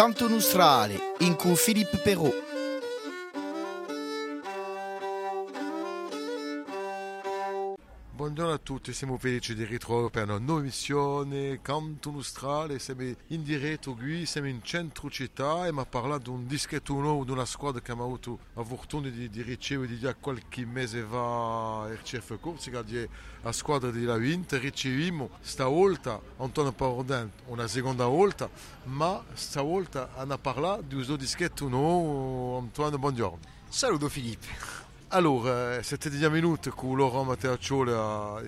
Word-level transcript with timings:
Canto 0.00 0.28
Nostrale 0.28 0.98
in 1.18 1.36
cui 1.36 1.54
Filippo 1.54 1.98
Perrault. 1.98 2.49
Buongiorno 8.50 8.74
a 8.74 8.78
tutti, 8.80 8.92
siamo 8.92 9.16
felici 9.16 9.54
di 9.54 9.64
ritrovare 9.64 10.10
per 10.10 10.24
una 10.24 10.38
nuova 10.38 10.62
missione 10.62 11.60
Canto 11.62 12.10
Nostrale, 12.10 12.80
siamo 12.80 13.02
in 13.28 13.44
diretto 13.44 13.94
qui, 13.94 14.26
siamo 14.26 14.48
in 14.48 14.60
centro 14.62 15.08
città 15.08 15.68
e 15.68 15.72
mi 15.72 15.78
ha 15.78 15.86
parlato 15.86 16.22
di 16.22 16.28
un 16.30 16.46
dischetto 16.48 16.94
nuovo 16.94 17.22
di 17.22 17.30
una 17.30 17.44
squadra 17.44 17.80
che 17.80 17.92
avuto 17.92 18.40
la 18.54 18.64
fortuna 18.64 19.08
di, 19.08 19.30
di 19.30 19.42
ricevere 19.42 19.96
di 19.96 20.14
qualche 20.18 20.66
mese 20.66 21.02
fa 21.08 21.86
RCF 21.92 22.40
Corsica, 22.40 22.84
la 23.42 23.52
squadra 23.52 23.90
della 23.90 24.16
vinta, 24.16 24.58
riceviamo 24.58 25.30
stavolta 25.40 26.20
Antonio 26.38 26.72
Parodin 26.72 27.30
una 27.46 27.68
seconda 27.68 28.06
volta, 28.06 28.50
ma 28.84 29.24
stavolta 29.34 30.10
hanno 30.16 30.36
parlato 30.38 30.82
di 30.82 30.94
un 30.96 31.16
dischetto 31.16 31.68
nuovo, 31.68 32.58
Antonio, 32.58 32.98
buongiorno. 32.98 33.38
Saluto 33.68 34.08
Filippo. 34.08 34.79
Allora, 35.12 35.82
siete 35.82 36.08
10 36.08 36.30
minuti 36.30 36.70
con 36.70 36.96
Laurent 36.96 37.26
Matteaccioli 37.26 37.90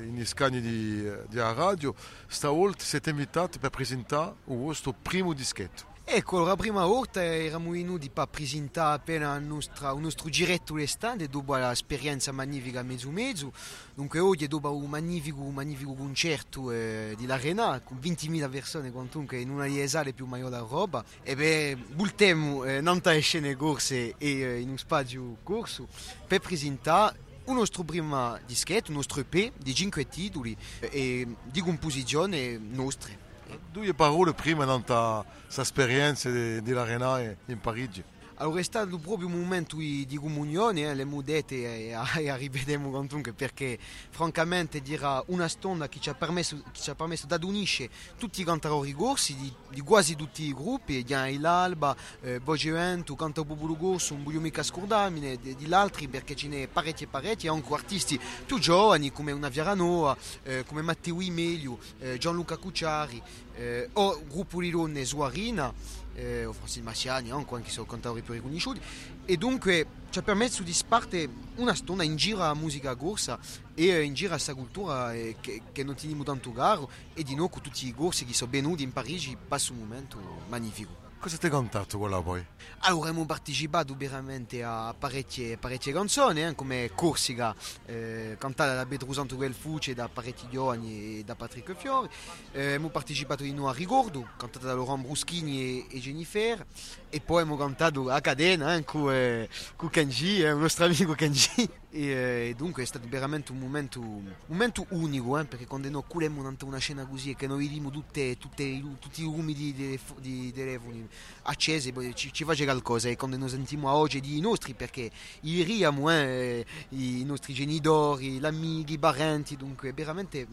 in 0.06 0.24
scagni 0.24 0.60
di, 0.60 1.02
di 1.28 1.38
radio. 1.38 1.92
Stavolta 2.28 2.84
siete 2.84 3.10
invitati 3.10 3.58
per 3.58 3.70
presentare 3.70 4.34
il 4.44 4.58
vostro 4.58 4.92
primo 4.92 5.32
dischetto. 5.32 5.91
Ecco, 6.04 6.40
la 6.40 6.56
prima 6.56 6.84
volta 6.84 7.22
eravamo 7.22 7.70
venuti 7.70 8.10
per 8.10 8.26
presentare 8.26 8.96
appena 8.96 9.36
il 9.36 9.44
nostro, 9.44 9.94
il 9.94 10.00
nostro 10.00 10.28
giretto 10.28 10.74
all'estate 10.74 11.28
dopo 11.28 11.54
l'esperienza 11.54 12.32
magnifica 12.32 12.82
mezzo 12.82 13.08
mezzo. 13.10 13.52
Dunque 13.94 14.18
oggi 14.18 14.48
dopo 14.48 14.74
un 14.74 14.90
magnifico, 14.90 15.42
magnifico 15.50 15.94
concerto 15.94 16.72
eh, 16.72 17.14
di 17.16 17.24
l'Arena 17.24 17.80
con 17.80 17.98
20.000 18.02 18.50
persone 18.50 18.90
quantunque 18.90 19.38
in 19.38 19.48
una 19.48 19.66
delle 19.68 20.12
più 20.12 20.26
maggiori 20.26 20.50
d'Europa 20.50 21.04
e 21.22 21.36
beh, 21.36 21.78
voltiamo 21.94 22.64
eh, 22.64 22.80
nante 22.80 23.18
scene 23.20 23.54
corse 23.54 24.16
e 24.18 24.40
eh, 24.40 24.60
in 24.60 24.70
un 24.70 24.78
spazio 24.78 25.38
corso 25.44 25.86
per 26.26 26.40
presentare 26.40 27.30
un 27.44 27.54
nostro 27.54 27.84
primo 27.84 28.38
dischetto, 28.44 28.90
un 28.90 28.96
nostro 28.96 29.20
EP 29.20 29.52
di 29.56 29.74
5 29.74 30.08
titoli 30.08 30.56
eh, 30.80 30.88
e 30.92 31.26
di 31.44 31.60
composizione 31.60 32.58
nostre. 32.58 33.21
Due 33.70 33.94
parole 33.94 34.32
prima 34.32 34.64
della 34.64 35.24
sua 35.46 35.62
esperienza 35.62 36.30
dell'Arena 36.30 37.20
in 37.20 37.60
Parigi. 37.60 38.02
Allora 38.42 38.58
è 38.58 38.64
stato 38.64 38.98
proprio 38.98 39.28
un 39.28 39.38
momento 39.38 39.76
di 39.76 40.18
comunione, 40.20 40.80
eh, 40.80 40.94
le 40.96 41.04
mudete 41.04 41.54
e, 41.54 41.96
e 42.18 42.28
arriveremo 42.28 42.90
quantunque 42.90 43.32
perché 43.32 43.78
francamente 44.10 44.82
dirà 44.82 45.22
una 45.26 45.46
stonda 45.46 45.88
che 45.88 46.00
ci 46.00 46.10
ha 46.10 46.14
permesso, 46.14 46.56
di 46.56 47.44
unire 47.44 47.88
tutti 48.18 48.40
i 48.40 48.44
cantatori 48.44 48.90
corsi 48.94 49.36
di, 49.36 49.52
di, 49.70 49.80
quasi 49.80 50.16
tutti 50.16 50.42
i 50.42 50.52
gruppi, 50.52 51.04
Gian 51.04 51.40
l'Alba, 51.40 51.94
eh, 52.20 52.40
Bogeventu, 52.40 53.14
Canta 53.14 53.44
Popolo 53.44 53.76
Corso, 53.76 54.14
un 54.14 54.24
buio 54.24 54.40
mica 54.40 54.64
scordamine, 54.64 55.36
di, 55.36 55.54
di 55.54 55.72
altri 55.72 56.08
perché 56.08 56.34
ce 56.34 56.48
n'è 56.48 56.66
parecchi 56.66 57.04
e 57.04 57.06
parecchi, 57.06 57.46
anche 57.46 57.72
artisti 57.72 58.18
più 58.44 58.58
giovani 58.58 59.12
come 59.12 59.30
una 59.30 59.50
Viaranoa, 59.50 60.16
eh, 60.42 60.64
come 60.66 60.82
Matteo 60.82 61.20
Imelio, 61.20 61.78
eh, 62.00 62.18
Gianluca 62.18 62.56
Cucciari, 62.56 63.22
eh, 63.54 63.88
o 63.92 64.20
Gruppo 64.26 64.58
Lilone 64.58 65.04
Suarina 65.04 65.72
eh, 66.14 66.48
Francis 66.52 66.82
Massiani, 66.82 67.30
anche 67.30 67.60
che 67.62 67.70
sono 67.70 67.86
cantatori 67.86 68.22
più 68.22 68.34
riconosciuti, 68.34 68.80
e 69.24 69.36
dunque 69.36 69.86
ci 70.10 70.18
ha 70.18 70.22
permesso 70.22 70.62
di 70.62 70.72
sparte 70.72 71.28
una 71.56 71.74
stonda 71.74 72.02
in 72.02 72.16
giro 72.16 72.42
a 72.42 72.54
musica 72.54 72.94
corsa 72.94 73.38
e 73.74 73.86
eh, 73.86 74.02
in 74.02 74.14
giro 74.14 74.30
a 74.30 74.34
questa 74.34 74.54
cultura 74.54 75.14
eh, 75.14 75.36
che, 75.40 75.62
che, 75.72 75.82
non 75.84 75.94
teniamo 75.94 76.22
tanto 76.22 76.52
caro. 76.52 76.90
E 77.14 77.22
di 77.22 77.34
noi 77.34 77.48
con 77.48 77.62
tutti 77.62 77.86
i 77.86 77.94
corsi 77.94 78.24
che 78.24 78.34
sono 78.34 78.50
venuti 78.50 78.82
in 78.82 78.92
Parigi 78.92 79.36
passa 79.48 79.72
un 79.72 79.78
momento 79.78 80.18
magnifico. 80.48 81.01
Cosa 81.22 81.36
ti 81.36 81.46
hai 81.46 81.52
cantato 81.52 81.98
quella 81.98 82.20
poi? 82.20 82.44
Allora 82.80 83.10
abbiamo 83.10 83.24
partecipato 83.26 83.94
veramente 83.96 84.64
a 84.64 84.92
parecchie, 84.92 85.56
parecchie 85.56 85.92
canzoni, 85.92 86.42
eh, 86.44 86.56
come 86.56 86.90
Corsica, 86.96 87.54
eh, 87.86 88.34
cantata 88.40 88.74
da 88.74 88.84
Pedro 88.84 89.12
Santuel 89.12 89.54
Fuce, 89.54 89.94
da 89.94 90.08
parecchi 90.08 90.48
giovani 90.50 91.20
e 91.20 91.22
da 91.24 91.36
Patrick 91.36 91.76
Fiori. 91.76 92.08
Eh, 92.50 92.64
abbiamo 92.64 92.88
partecipato 92.88 93.44
di 93.44 93.52
nuovo 93.52 93.70
a 93.70 93.72
Ricordo, 93.72 94.30
cantata 94.36 94.66
da 94.66 94.74
Laurent 94.74 95.04
Bruschini 95.04 95.86
e, 95.88 95.96
e 95.96 96.00
Jennifer. 96.00 96.66
E 97.08 97.20
poi 97.20 97.42
abbiamo 97.42 97.56
cantato 97.56 98.10
a 98.10 98.20
Cadena 98.20 98.74
eh, 98.74 98.82
con, 98.82 99.14
eh, 99.14 99.48
con 99.76 99.90
Kenji, 99.90 100.42
eh, 100.42 100.50
un 100.50 100.62
nostro 100.62 100.86
amico 100.86 101.12
Kenji. 101.12 101.70
E, 101.94 102.48
eh, 102.48 102.54
dunque 102.56 102.82
è 102.82 102.86
stato 102.86 103.06
veramente 103.06 103.52
un 103.52 103.58
momento, 103.58 104.00
un 104.00 104.32
momento 104.46 104.86
unico, 104.90 105.38
eh, 105.38 105.44
perché 105.44 105.66
quando 105.66 105.90
noi 105.90 106.02
culemmo 106.06 106.40
una 106.62 106.78
scena 106.78 107.04
così 107.04 107.30
e 107.30 107.36
che 107.36 107.46
noi 107.46 107.66
vediamo 107.66 107.90
tutti 107.90 108.20
i 108.20 109.22
lumi 109.22 109.52
di, 109.52 109.98
di, 110.18 110.52
telefoni 110.52 111.06
accesi, 111.42 111.92
ci, 112.14 112.32
ci 112.32 112.44
faceva 112.44 112.72
qualcosa 112.72 113.10
e 113.10 113.16
quando 113.16 113.36
noi 113.36 113.50
sentiamo 113.50 113.90
oggi 113.90 114.20
di 114.20 114.40
nostri, 114.40 114.72
perché 114.72 115.10
iriamo 115.40 116.10
eh, 116.10 116.64
i 116.90 117.24
nostri 117.24 117.52
genitori, 117.52 118.38
gli 118.38 118.46
amici, 118.46 118.94
i 118.94 118.98
parenti, 118.98 119.56
dunque 119.56 119.92
veramente 119.92 120.46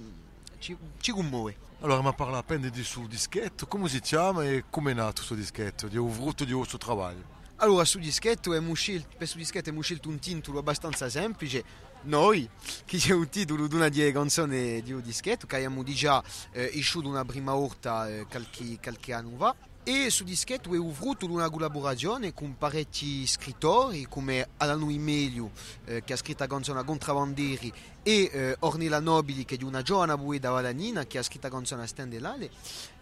ci, 0.60 0.76
ci 1.00 1.12
commuove. 1.14 1.68
Allora, 1.80 2.02
mi 2.02 2.14
parla 2.14 2.40
appena 2.40 2.68
di 2.68 2.84
suo 2.84 3.08
dischetto, 3.08 3.66
come 3.66 3.88
si 3.88 4.02
chiama 4.02 4.44
e 4.44 4.66
come 4.70 4.92
è 4.92 4.94
nato 4.94 5.14
questo 5.16 5.36
dischetto, 5.36 5.88
di 5.88 5.96
frutto 5.96 6.44
di 6.44 6.52
vostro 6.52 6.78
lavoro? 6.86 7.38
Allora, 7.62 7.84
su 7.84 8.00
dischetto 8.00 8.52
abbiamo 8.52 8.74
scelto, 8.74 9.18
per 9.18 9.28
su 9.28 9.36
dischetto 9.36 9.68
abbiamo 9.68 9.82
scelto 9.82 10.08
un 10.08 10.18
titolo 10.18 10.60
abbastanza 10.60 11.10
semplice, 11.10 11.62
noi, 12.04 12.50
che 12.86 12.98
c'è 12.98 13.12
un 13.12 13.28
titolo 13.28 13.68
di 13.68 13.76
una 13.76 13.90
delle 13.90 14.14
canzoni 14.14 14.82
di 14.82 14.94
un 14.94 15.02
dischetto, 15.02 15.46
che 15.46 15.58
abbiamo 15.58 15.84
già 15.84 16.24
eh, 16.54 16.64
isciuto 16.64 17.10
una 17.10 17.26
prima 17.26 17.54
volta 17.54 18.08
eh, 18.08 18.26
qualche, 18.30 18.80
qualche 18.82 19.14
anno 19.14 19.36
fa. 19.36 19.56
E 19.84 20.10
su 20.10 20.24
dischetto 20.24 20.70
è 20.70 20.78
di 20.78 21.26
una 21.26 21.50
collaborazione 21.50 22.34
con 22.34 22.58
parecchi 22.58 23.28
scrittori 23.28 24.06
come 24.08 24.50
Alano 24.58 24.90
Imelio 24.90 25.52
eh, 25.86 26.04
che 26.04 26.14
ha 26.14 26.16
scritto 26.16 26.44
la 26.44 26.50
canzone 26.50 26.84
Contrabbandieri 26.86 27.74
e 28.04 28.30
eh, 28.32 28.56
Ornella 28.60 29.00
Nobili 29.00 29.46
che 29.46 29.56
è 29.56 29.58
di 29.58 29.64
una 29.64 29.82
giovane 29.82 30.16
bueda 30.16 30.52
valanina 30.52 31.06
che 31.06 31.18
ha 31.18 31.24
scritto 31.24 31.48
la 31.48 31.54
canzone 31.54 31.88
Stendelale 31.88 32.52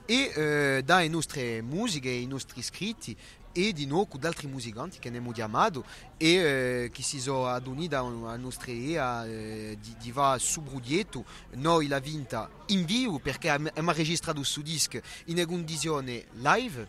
e 0.05 0.31
eh, 0.33 0.81
dalle 0.85 1.09
nostre 1.09 1.61
musiche, 1.61 2.09
i 2.09 2.25
nostri 2.25 2.61
scritti 2.61 3.15
e 3.57 3.73
di 3.73 3.87
noi 3.87 4.07
con 4.07 4.23
altri 4.23 4.47
musicanti 4.47 4.99
che 4.99 5.07
abbiamo 5.07 5.31
chiamato 5.31 5.83
e 6.15 6.27
eh, 6.27 6.89
che 6.93 7.01
si 7.01 7.19
sono 7.19 7.47
adunati 7.47 7.95
alla 7.95 8.35
nostra 8.37 8.71
idea 8.71 9.25
eh, 9.25 9.77
di, 9.81 9.95
di 9.99 10.11
va 10.11 10.37
su 10.37 10.61
Brudietto 10.61 11.25
noi 11.53 11.87
l'abbiamo 11.87 12.05
vinta 12.17 12.49
in 12.67 12.85
vivo 12.85 13.17
perché 13.17 13.49
abbiamo 13.49 13.91
registrato 13.91 14.43
su 14.43 14.61
disco 14.61 14.99
in 15.25 15.43
condizione 15.47 16.25
live 16.33 16.87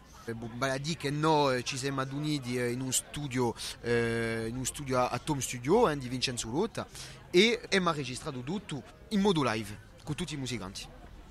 vale 0.56 0.72
a 0.72 0.78
dire 0.78 0.96
che 0.98 1.10
noi 1.10 1.64
ci 1.64 1.78
siamo 1.78 2.02
adunati 2.02 2.58
in 2.58 2.80
un 2.82 2.92
studio 2.92 3.54
eh, 3.80 4.46
in 4.48 4.56
un 4.56 4.66
studio 4.66 4.98
a 4.98 5.18
Tom 5.18 5.38
Studio 5.38 5.88
eh, 5.88 5.96
di 5.96 6.08
Vincenzo 6.08 6.50
Lotta 6.50 6.86
e 7.30 7.58
abbiamo 7.64 7.92
registrato 7.92 8.40
tutto 8.40 8.82
in 9.08 9.20
modo 9.20 9.42
live 9.42 9.86
con 10.04 10.14
tutti 10.14 10.34
i 10.34 10.36
musicanti 10.36 10.86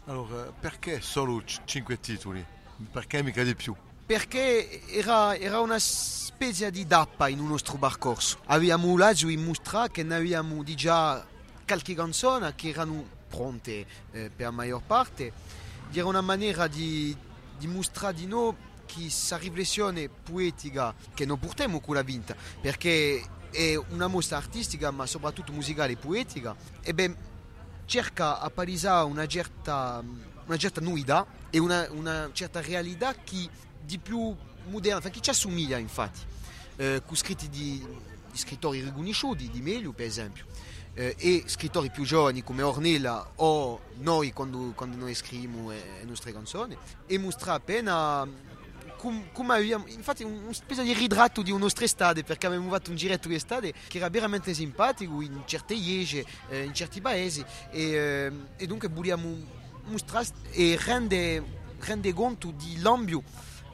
allora 0.05 0.51
perché 0.51 0.99
solo 1.01 1.43
5 1.45 1.99
titoli? 1.99 2.43
perché 2.91 3.21
mica 3.21 3.43
di 3.43 3.55
più? 3.55 3.75
Perché 4.07 4.87
era, 4.87 5.35
era, 5.35 5.59
una 5.59 5.77
specie 5.79 6.71
di 6.71 6.87
tappa 6.87 7.27
in 7.27 7.45
nostro 7.45 7.75
percorso. 7.75 8.37
Abbiamo 8.45 8.95
l'agio 8.95 9.27
in 9.27 9.43
mostrare 9.43 9.91
che 9.91 10.03
noi 10.03 10.19
abbiamo 10.19 10.63
già 10.63 11.27
qualche 11.65 11.93
canzone 11.93 12.55
che 12.55 12.69
erano 12.69 13.05
pronte 13.27 13.85
eh, 14.11 14.31
per 14.33 14.45
la 14.45 14.51
maggior 14.51 14.81
parte. 14.81 15.33
Era 15.91 16.05
una 16.05 16.21
maniera 16.21 16.67
di, 16.67 17.13
di 17.57 17.67
mostrare 17.67 18.13
di 18.13 18.27
noi 18.27 18.55
che 18.85 19.01
questa 19.01 19.35
riflessione 19.35 20.07
poetica 20.07 20.95
che 21.13 21.25
noi 21.25 21.37
portiamo 21.37 21.81
con 21.81 21.95
la 21.95 22.01
vinta, 22.01 22.33
perché 22.61 23.21
è 23.51 23.75
una 23.89 24.07
mostra 24.07 24.37
artistica 24.37 24.89
ma 24.89 25.05
soprattutto 25.05 25.51
musicale 25.51 25.91
e 25.93 25.97
poetica, 25.97 26.55
e 26.81 26.93
ben, 26.93 27.13
cerca 27.83 28.39
a 28.39 28.49
palesare 28.49 29.05
una 29.05 29.25
certa, 29.25 30.01
una 30.45 30.57
certa 30.57 30.79
nuida 30.79 31.25
e 31.49 31.59
una, 31.59 31.87
una 31.91 32.29
certa 32.31 32.61
realtà 32.61 33.13
che 33.13 33.49
di 33.83 33.97
più 33.97 34.35
moderna, 34.69 35.09
che 35.09 35.21
ci 35.21 35.29
assomiglia 35.29 35.77
infatti, 35.77 36.19
eh, 36.77 37.01
con 37.05 37.15
scritti 37.15 37.49
di, 37.49 37.85
di, 38.31 38.37
scrittori 38.37 38.81
riconosciuti, 38.81 39.49
di 39.49 39.61
Melio 39.61 39.91
per 39.91 40.05
esempio, 40.05 40.45
eh, 40.93 41.15
e 41.17 41.43
scrittori 41.47 41.89
più 41.89 42.03
giovani 42.03 42.43
come 42.43 42.61
Ornella 42.61 43.31
o 43.35 43.79
noi 43.99 44.33
quando, 44.33 44.73
quando 44.75 44.97
noi 44.97 45.13
scriviamo 45.13 45.71
eh, 45.71 45.83
le 45.99 46.05
nostre 46.05 46.31
canzoni, 46.31 46.77
e 47.05 47.17
mostra 47.17 47.53
appena 47.53 48.27
come, 48.97 49.29
come 49.31 49.55
abbiamo, 49.55 49.85
infatti 49.87 50.23
una 50.23 50.51
specie 50.53 50.83
di 50.83 50.93
ritratto 50.93 51.41
di 51.41 51.51
una 51.51 51.61
nostra 51.61 51.85
estate 51.85 52.23
perché 52.23 52.47
abbiamo 52.47 52.69
fatto 52.69 52.89
un 52.89 52.95
giretto 52.95 53.27
di 53.27 53.35
estate 53.35 53.73
che 53.87 53.97
era 53.97 54.09
veramente 54.09 54.53
simpatico 54.53 55.21
in 55.21 55.43
certe 55.45 55.73
iese, 55.75 56.25
eh, 56.49 56.63
in 56.63 56.73
certi 56.73 56.99
paesi. 56.99 57.45
E, 57.71 57.81
eh, 57.81 58.31
e 58.57 58.65
dunque 58.65 58.89
vogliamo 58.89 59.35
mostrare 59.85 60.27
e 60.51 60.77
rendere 60.83 61.55
rende 61.79 62.11
conto 62.11 62.51
di 62.51 62.81
l'ambito 62.81 63.23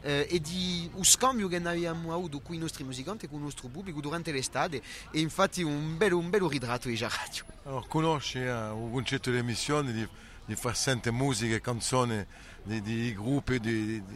eh, 0.03 0.27
e 0.29 0.39
di 0.39 0.89
un 0.93 1.03
scambio 1.03 1.47
che 1.47 1.57
abbiamo 1.57 2.13
avuto 2.13 2.39
con 2.39 2.55
i 2.55 2.59
nostri 2.59 2.83
musicanti, 2.83 3.27
con 3.27 3.39
il 3.39 3.45
nostro 3.45 3.67
pubblico 3.69 3.99
durante 3.99 4.31
l'estate 4.31 4.81
e 5.11 5.19
infatti 5.19 5.63
un 5.63 5.97
bello, 5.97 6.17
un 6.17 6.29
bello 6.29 6.47
ritratto 6.47 6.87
di 6.87 6.97
radio. 6.97 7.45
Allora, 7.63 7.85
conosci 7.87 8.37
eh, 8.37 8.49
il 8.49 8.89
concetto 8.91 9.31
di 9.31 9.37
emissione 9.37 9.91
di 9.91 10.07
di 10.45 10.55
far 10.55 10.75
sentire 10.75 11.15
musica 11.15 11.55
e 11.55 11.61
canzoni 11.61 12.25
di, 12.63 12.81
di 12.81 13.13
gruppi 13.13 13.59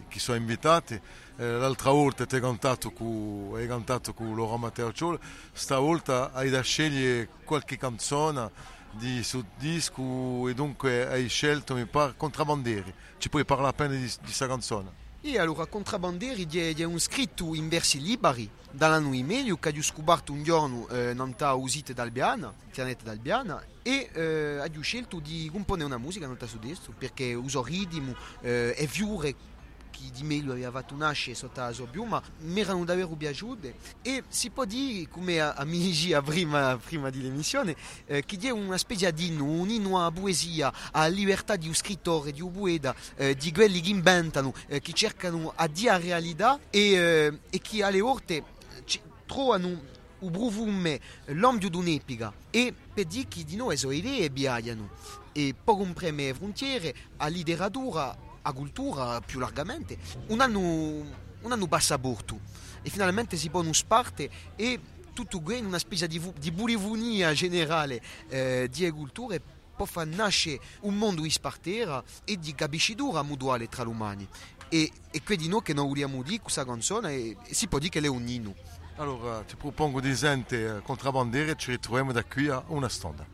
che 0.08 0.20
sono 0.20 0.38
invitati. 0.38 1.00
Eh, 1.38 1.52
l'altra 1.52 1.92
volta 1.92 2.26
hai 2.30 2.42
cantato 2.42 2.92
con, 2.92 3.54
hai 3.56 3.68
cantato 3.68 4.14
con 4.14 4.36
Laurent 4.36 4.60
Matteo 4.60 4.92
Ciol, 4.92 5.20
stavolta 5.54 6.32
hai 6.34 6.50
da 6.50 6.62
scegliere 6.62 7.30
qualche 7.44 7.78
canzone 7.78 8.76
di 8.92 9.24
sul 9.24 9.46
disco 9.58 10.48
e 10.48 10.54
dunque 10.54 11.08
hai 11.08 11.28
scelto, 11.28 11.76
mi 11.76 11.86
pare, 11.86 12.14
Contrabandieri. 12.18 12.94
Ci 13.18 13.30
puoi 13.30 13.46
parlare 13.46 13.70
appena 13.70 13.94
di 13.94 14.12
questa 14.22 14.48
canzone? 14.48 15.06
E 15.20 15.40
allora 15.40 15.66
Contrabandieri 15.66 16.46
è 16.76 16.84
un 16.84 17.00
scritto 17.00 17.56
in 17.56 17.68
versi 17.70 18.00
liberi. 18.00 18.50
Dall'anno 18.70 19.14
e 19.14 19.24
meglio 19.24 19.58
che 19.58 19.74
ho 19.76 19.82
scoperto 19.82 20.32
un 20.32 20.44
giorno 20.44 20.88
eh, 20.90 21.14
nella 21.16 21.54
usita 21.54 21.92
d'Albiana, 21.92 22.54
internet 22.66 23.02
d'Albiana 23.02 23.64
e 23.82 24.10
eh, 24.14 24.60
ho 24.60 24.82
scelto 24.82 25.20
di 25.20 25.50
comporre 25.52 25.84
una 25.84 25.98
musica 25.98 26.30
su 26.46 26.60
destro 26.60 26.94
perché 26.96 27.34
uso 27.34 27.64
ritmo 27.64 28.14
eh, 28.42 28.76
e 28.78 28.86
fiore 28.86 29.36
che 29.98 30.12
di 30.12 30.24
meglio 30.24 30.52
aveva 30.52 30.72
fatto 30.72 30.96
nascere 30.96 31.36
sotto 31.36 31.60
la 31.60 31.72
sua 31.72 31.88
piuma 31.88 32.22
mi 32.42 32.60
erano 32.60 32.86
davvero 32.86 33.10
piaciute. 33.10 33.76
E 34.02 34.24
si 34.28 34.50
può 34.50 34.66
dire 34.66 35.08
come 35.10 35.40
a, 35.42 35.54
a 35.54 35.64
Migi 35.66 36.16
prima, 36.24 36.78
prima 36.78 37.10
dell'emissione 37.10 37.76
eh, 38.06 38.24
che 38.26 38.38
è 38.40 38.50
una 38.52 38.78
specie 38.78 39.12
di 39.14 39.28
inno, 39.28 39.46
un 39.46 39.70
inno 39.70 40.04
a 40.04 40.12
poesia 40.12 40.72
alla 40.92 41.08
libertà 41.08 41.56
di 41.56 41.68
un 41.68 41.74
scrittore, 41.74 42.32
di 42.32 42.42
un 42.42 42.52
poeta 42.52 42.96
eh, 43.16 43.36
di 43.36 43.52
quelli 43.52 43.82
che 43.82 43.90
inventano 43.90 44.54
eh, 44.68 44.80
che 44.80 44.94
cercano 44.94 45.54
a 45.56 45.68
dire 45.68 45.98
realtà 46.00 46.60
e, 46.70 46.80
eh, 46.80 47.40
e 47.50 47.60
che 47.60 47.84
alle 47.84 48.02
volte 48.02 48.44
trovano 49.26 49.96
o 50.20 50.30
bruvume 50.30 51.00
l'ambio 51.26 51.70
d'un'epica 51.70 52.34
e 52.50 52.74
per 52.94 53.06
dire 53.06 53.28
che 53.28 53.44
di 53.44 53.56
noi 53.56 53.78
sono 53.78 53.94
idee 53.94 54.30
biaiano. 54.30 54.90
E 55.32 55.54
per 55.54 55.76
comprendere 55.76 56.30
le 56.30 56.34
frontiere, 56.34 56.96
a 57.18 57.28
letteratura, 57.28 58.18
a 58.48 58.54
cultura 58.54 59.20
più 59.22 59.40
largamente, 59.40 59.98
un 60.28 60.40
anno, 60.40 60.60
un 60.60 61.52
anno 61.52 61.68
passaporto 61.68 62.40
e 62.82 62.90
finalmente 62.90 63.36
si 63.36 63.50
può 63.50 63.62
non 63.62 63.74
e 64.56 64.80
tutto 65.14 65.42
questo 65.42 65.62
in 65.62 65.68
una 65.68 65.80
specie 65.80 66.08
di, 66.08 66.22
di 66.40 66.52
burivunia 66.52 67.34
generale 67.34 68.02
eh, 68.30 68.70
di 68.72 68.90
culture 68.92 69.42
può 69.76 69.86
far 69.86 70.08
nascere 70.08 70.60
un 70.82 70.96
mondo 70.96 71.22
di 71.22 71.30
spartera 71.30 72.04
e 72.24 72.40
di 72.40 72.56
capiscidura 72.56 73.22
mutuale 73.22 73.68
tra 73.68 73.84
gli 73.84 73.88
umani 73.88 74.28
e, 74.70 74.92
e 75.12 75.24
quindi 75.24 75.48
noi 75.48 75.62
che 75.62 75.74
non 75.74 75.88
vogliamo 75.88 76.24
dire 76.24 76.42
questa 76.42 76.66
canzone 76.66 77.14
e, 77.14 77.38
e 77.44 77.54
si 77.54 77.68
può 77.68 77.80
dire 77.80 78.00
che 78.00 78.06
è 78.06 78.10
un 78.10 78.28
inno 78.28 78.56
Allora, 78.96 79.44
ti 79.44 79.56
propongo 79.56 80.00
di 80.00 80.16
sentire 80.16 80.82
Contrabandiere 80.84 81.52
e 81.52 81.56
ci 81.58 81.72
ritroviamo 81.72 82.12
da 82.12 82.24
qui 82.24 82.48
a 82.48 82.64
una 82.68 82.90
stonda. 82.90 83.26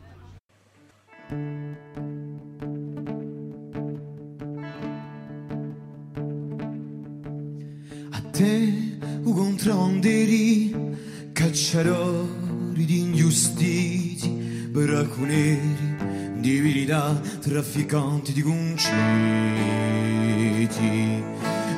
Te, 8.34 8.72
u 9.22 9.32
contrabbandieri, 9.32 10.74
cacciatori 11.32 12.84
di 12.84 12.98
ingiustiti, 12.98 14.28
bracconieri, 14.70 16.32
di 16.40 16.58
verità, 16.58 17.20
trafficanti 17.40 18.32
di 18.32 18.42
conceti, 18.42 18.82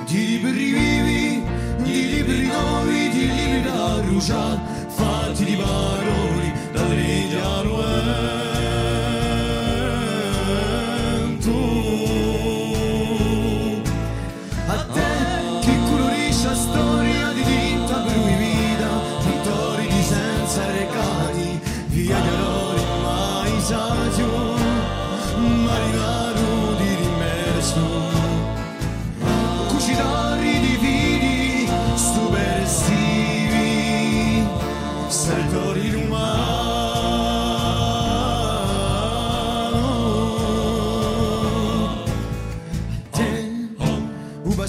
di 0.06 0.26
libri 0.26 0.72
vivi, 0.72 1.42
di 1.82 2.08
libri 2.14 2.46
nuovi, 2.46 3.08
di 3.10 3.26
libri 3.28 3.62
da 3.62 4.00
bruciare, 4.00 4.60
fatti 4.88 5.44
di 5.44 5.56
parole 5.56 6.52
dalle 6.72 6.94
vento. 6.94 7.75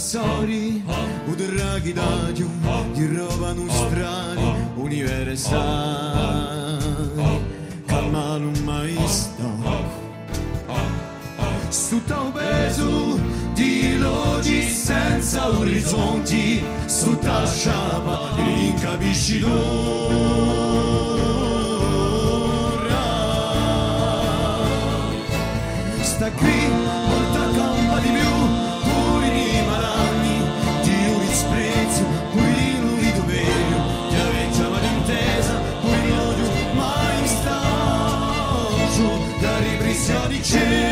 U 0.07 0.09
bassori, 0.09 0.81
u 1.27 1.36
draghi 1.36 1.94
d'agio, 1.94 2.48
di 2.94 3.07
roba 3.07 3.54
nostrani, 3.54 4.56
universali, 4.77 6.24
calma 7.86 8.38
non 8.38 8.54
mai 8.63 8.98
sta. 9.06 9.44
Sutta 11.69 12.21
un 12.21 12.31
peso 12.31 13.19
di 13.54 13.98
logi 13.98 14.62
senza 14.69 15.50
orizzonti, 15.50 16.63
sutta 16.86 17.45
sciapa 17.45 18.31
di 18.36 18.68
incapisci 18.68 19.44
Sta 26.01 26.31
qui, 26.31 26.86
to 40.65 40.86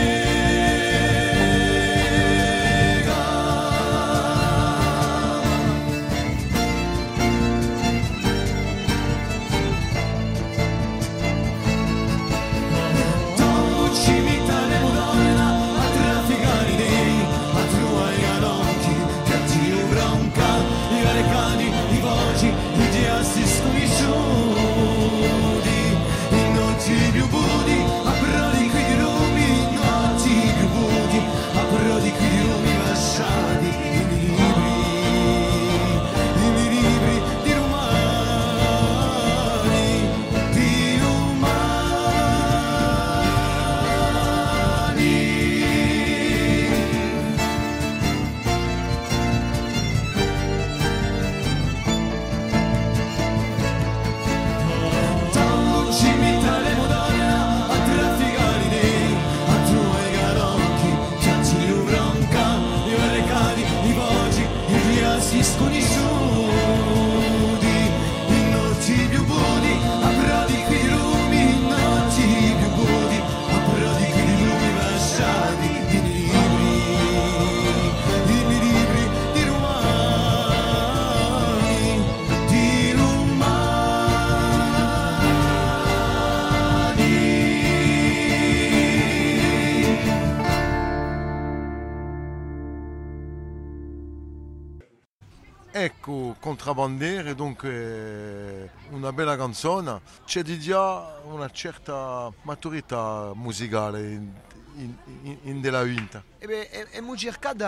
Contrabandiere, 96.45 97.33
dunque 97.33 98.69
una 98.91 99.11
bella 99.11 99.35
canzone, 99.35 99.99
c'è 100.25 100.43
di 100.43 100.59
già 100.59 101.19
una 101.23 101.49
certa 101.49 102.31
maturità 102.43 103.31
musicale 103.33 104.11
in, 104.11 104.31
in, 104.75 105.37
in, 105.41 105.59
della 105.59 105.81
vinta? 105.81 106.23
E 106.37 106.45
beh, 106.45 106.85
abbiamo 106.87 107.17
cercato 107.17 107.65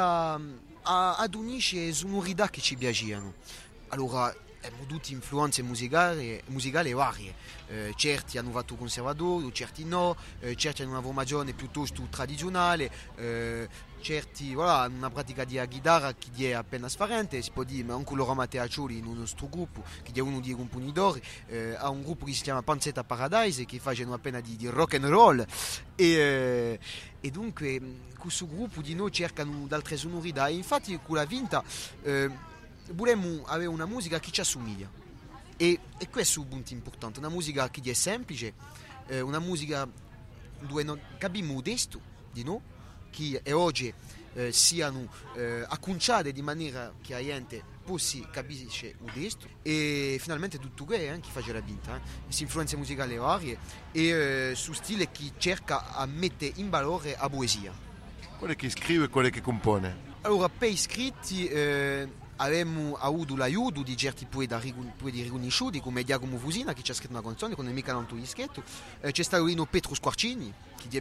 ad 0.84 1.34
unire 1.34 1.92
sonorità 1.92 2.50
che 2.50 2.62
ci 2.62 2.76
piacevano. 2.76 3.34
Allora, 3.88 4.32
abbiamo 4.62 4.86
tutte 4.86 5.12
influenze 5.12 5.64
musicali, 5.64 6.40
musicali 6.48 6.94
varie. 6.94 7.34
Eh, 7.70 7.94
certi 7.96 8.38
hanno 8.38 8.52
fatto 8.52 8.76
conservatori, 8.76 9.52
certi 9.54 9.86
no, 9.86 10.16
eh, 10.40 10.56
certi 10.56 10.84
hanno 10.84 10.92
una 10.92 11.02
formazione 11.02 11.54
piuttosto 11.54 12.06
tradizionale, 12.10 12.92
eh, 13.16 13.68
certi 14.00 14.54
voilà, 14.54 14.88
una 14.88 15.10
pratica 15.10 15.44
di 15.44 15.60
chitarra 15.68 16.14
che 16.14 16.50
è 16.50 16.54
appena 16.54 16.88
sfarente, 16.88 17.42
si 17.42 17.52
può 17.52 17.64
dire, 17.64 17.84
ma 17.84 17.94
anche 17.96 18.16
loro 18.16 18.34
Matteaccioli 18.34 18.98
in 18.98 19.06
un 19.06 19.18
nostro 19.18 19.48
gruppo, 19.50 19.84
che 20.04 20.12
è 20.14 20.20
uno 20.20 20.40
dei 20.40 20.54
componitori, 20.54 21.22
eh, 21.48 21.76
ha 21.78 21.90
un 21.90 22.04
gruppo 22.04 22.26
che 22.26 22.34
si 22.34 22.44
chiama 22.44 22.62
Panzetta 22.62 23.04
Paradise, 23.04 23.66
che 23.66 23.80
facciano 23.80 24.14
appena 24.14 24.40
di, 24.40 24.56
di 24.56 24.68
rock 24.68 24.96
and 24.96 25.06
roll. 25.06 25.46
E, 25.96 26.06
eh, 26.06 26.80
e 27.20 27.32
dunque 27.32 27.80
mh, 27.80 28.18
questo 28.18 28.48
gruppo 28.48 28.82
di 28.82 28.94
noi 28.94 29.12
cercano 29.12 29.66
altre 29.70 29.98
sonorità 29.98 30.48
e 30.48 30.54
infatti 30.54 30.98
con 31.02 31.16
la 31.16 31.26
vinta 31.26 31.64
eh, 32.04 32.30
vogliamo 32.92 33.44
avere 33.46 33.70
una 33.70 33.86
musica 33.86 34.20
che 34.20 34.32
ci 34.32 34.42
assomiglia 34.42 34.90
e, 35.58 35.80
e 35.98 36.10
questo 36.10 36.40
è 36.40 36.44
un 36.44 36.50
punto 36.50 36.74
importante 36.74 37.20
una 37.20 37.30
musica 37.30 37.70
che 37.70 37.82
è 37.84 37.94
semplice 37.94 38.54
eh, 39.08 39.22
una 39.22 39.40
musica 39.40 39.88
dove 40.60 40.84
non 40.84 41.00
capiamo 41.18 41.54
modesto 41.54 42.00
di 42.32 42.44
noi 42.44 42.60
che 43.10 43.42
oggi 43.52 43.94
eh, 44.34 44.52
siano 44.52 45.08
eh, 45.36 45.66
acconciate 45.68 46.32
di 46.32 46.42
maniera 46.42 46.94
che 47.02 47.14
la 47.14 47.24
gente 47.24 47.64
possa 47.84 48.20
capire 48.32 48.68
modesto 49.00 49.48
e 49.62 50.18
finalmente 50.20 50.60
tutto 50.60 50.86
che 50.86 51.10
eh, 51.12 51.20
che 51.20 51.30
fa 51.32 51.42
la 51.52 51.60
vinta 51.60 51.96
eh. 51.96 52.02
si 52.28 52.44
influenze 52.44 52.76
musicali 52.76 53.16
varie 53.16 53.58
e 53.92 54.04
eh, 54.04 54.56
su 54.56 54.74
stile 54.74 55.10
che 55.10 55.32
cerca 55.38 55.94
a 55.94 56.06
mettere 56.06 56.54
in 56.56 56.70
valore 56.70 57.16
la 57.20 57.30
poesia 57.30 57.86
Quello 58.38 58.54
che 58.54 58.70
scrive 58.70 59.06
e 59.06 59.08
quello 59.08 59.30
che 59.30 59.42
compone. 59.42 59.96
allora, 60.22 60.48
per 60.48 60.70
iscritti 60.70 61.48
eh, 61.48 62.08
abbiamo 62.36 62.96
avuto 62.96 63.36
l'aiuto 63.36 63.82
di 63.82 63.98
certi 63.98 64.28
poeti, 64.28 65.24
riconosciuti 65.24 65.80
come 65.80 66.04
Giacomo 66.04 66.38
Fusina 66.38 66.74
che 66.74 66.84
ci 66.84 66.92
ha 66.92 66.94
scritto 66.94 67.14
una 67.14 67.24
canzone 67.24 67.56
con 67.56 67.66
mica 67.66 67.94
tanto. 67.94 68.16
Eh, 68.16 69.12
c'è 69.12 69.24
stato 69.24 69.46
Lino 69.46 69.66
Petro 69.66 69.96
Squarcini 69.96 70.54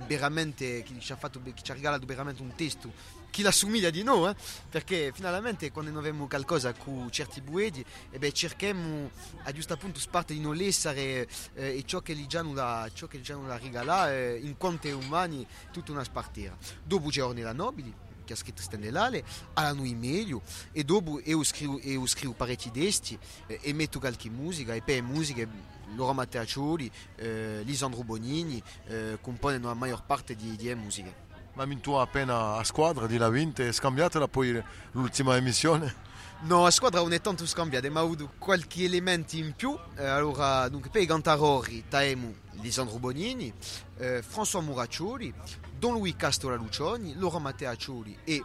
veramente, 0.06 0.82
che, 0.82 0.98
ci 0.98 1.12
ha 1.12 1.16
fatto, 1.16 1.40
che 1.42 1.62
ci 1.62 1.70
ha 1.70 1.74
regalato 1.74 2.06
veramente 2.06 2.42
un 2.42 2.54
testo 2.54 2.92
che 3.36 3.42
l'assomiglia 3.42 3.90
di 3.90 4.02
noi, 4.02 4.30
eh, 4.30 4.36
perché 4.70 5.12
finalmente 5.14 5.70
quando 5.70 5.90
noi 5.90 6.00
abbiamo 6.00 6.26
qualcosa 6.26 6.72
con 6.72 7.10
certi 7.10 7.42
poeti 7.42 7.84
eh 8.10 8.18
beh, 8.18 8.32
cerchiamo 8.32 9.10
a 9.42 9.52
giusto 9.52 9.76
punto 9.76 10.00
parte 10.10 10.32
di 10.32 10.40
non 10.40 10.58
essere 10.58 11.28
eh, 11.52 11.76
e 11.76 11.82
ciò 11.84 12.00
che 12.00 12.14
gli 12.14 12.26
già 12.26 12.40
non 12.40 12.54
la, 12.54 12.88
ciò 12.94 13.06
che 13.06 13.18
gli 13.18 13.22
già 13.22 13.34
non 13.34 13.46
la 13.46 13.58
regala 13.58 14.10
eh, 14.10 14.40
in 14.42 14.56
quanto 14.56 14.88
umani 14.88 15.46
tutta 15.70 15.92
una 15.92 16.02
spartera. 16.04 16.56
Dopo 16.82 17.10
c'è 17.10 17.22
Ornella 17.22 17.52
Nobili 17.52 17.92
che 18.24 18.32
ha 18.32 18.36
scritto 18.36 18.60
Stendelale, 18.60 19.22
alla 19.52 19.72
noi 19.72 19.94
meglio 19.94 20.42
e 20.72 20.82
dopo 20.82 21.20
io 21.22 21.44
scrivo, 21.44 21.78
io 21.80 22.06
scrivo 22.06 22.32
parecchi 22.32 22.70
testi 22.70 23.16
e 23.46 23.72
metto 23.72 24.00
qualche 24.00 24.28
musica 24.28 24.74
e 24.74 24.82
per 24.82 25.02
musiche 25.02 25.48
Laura 25.94 26.12
Matteaccioli, 26.12 26.90
eh, 27.16 27.62
Lisandro 27.64 28.02
Bonini 28.02 28.62
eh, 28.86 29.18
compongono 29.20 29.68
la 29.68 29.74
maggior 29.74 30.02
parte 30.04 30.34
di, 30.34 30.56
di 30.56 30.74
musiche. 30.74 31.24
Ma 31.54 31.66
tu 31.80 31.92
appena 31.92 32.56
a 32.56 32.64
squadra 32.64 33.06
di 33.06 33.16
la 33.16 33.30
vinta 33.30 33.62
e 33.62 33.72
scambiatela 33.72 34.28
poi 34.28 34.62
l'ultima 34.92 35.36
emissione? 35.36 36.04
No, 36.42 36.64
la 36.64 36.70
squadra 36.70 37.00
non 37.00 37.14
è 37.14 37.20
tanto 37.22 37.46
scambiata, 37.46 37.88
ma 37.90 38.02
ho 38.02 38.04
avuto 38.04 38.30
qualche 38.36 38.84
elemento 38.84 39.36
in 39.36 39.54
più. 39.56 39.76
Eh, 39.96 40.04
allora, 40.04 40.68
dunque, 40.68 40.90
per 40.90 41.00
i 41.00 41.06
cantarori 41.06 41.82
abbiamo 41.90 42.34
Lisandro 42.60 42.98
Bonini, 42.98 43.50
eh, 43.96 44.22
François 44.22 44.62
Muraccioli, 44.62 45.32
Don 45.78 45.94
Luis 45.94 46.14
Castola 46.16 46.56
Lucioni, 46.56 47.14
Laura 47.16 47.38
Matteaccioli 47.38 48.18
e 48.22 48.44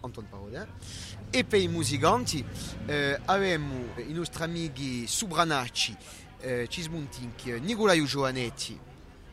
Anton 0.00 0.28
Parodin. 0.28 0.66
E 1.30 1.44
per 1.44 1.60
i 1.60 1.66
musicanti 1.66 2.44
eh, 2.86 3.20
abbiamo 3.24 3.94
i 3.96 4.12
nostri 4.12 4.44
amici 4.44 5.06
Subranacci, 5.08 5.96
eh, 6.44 6.66
Cismontinchi, 6.68 7.58
Nicolaio 7.60 8.04
Giovanetti, 8.04 8.78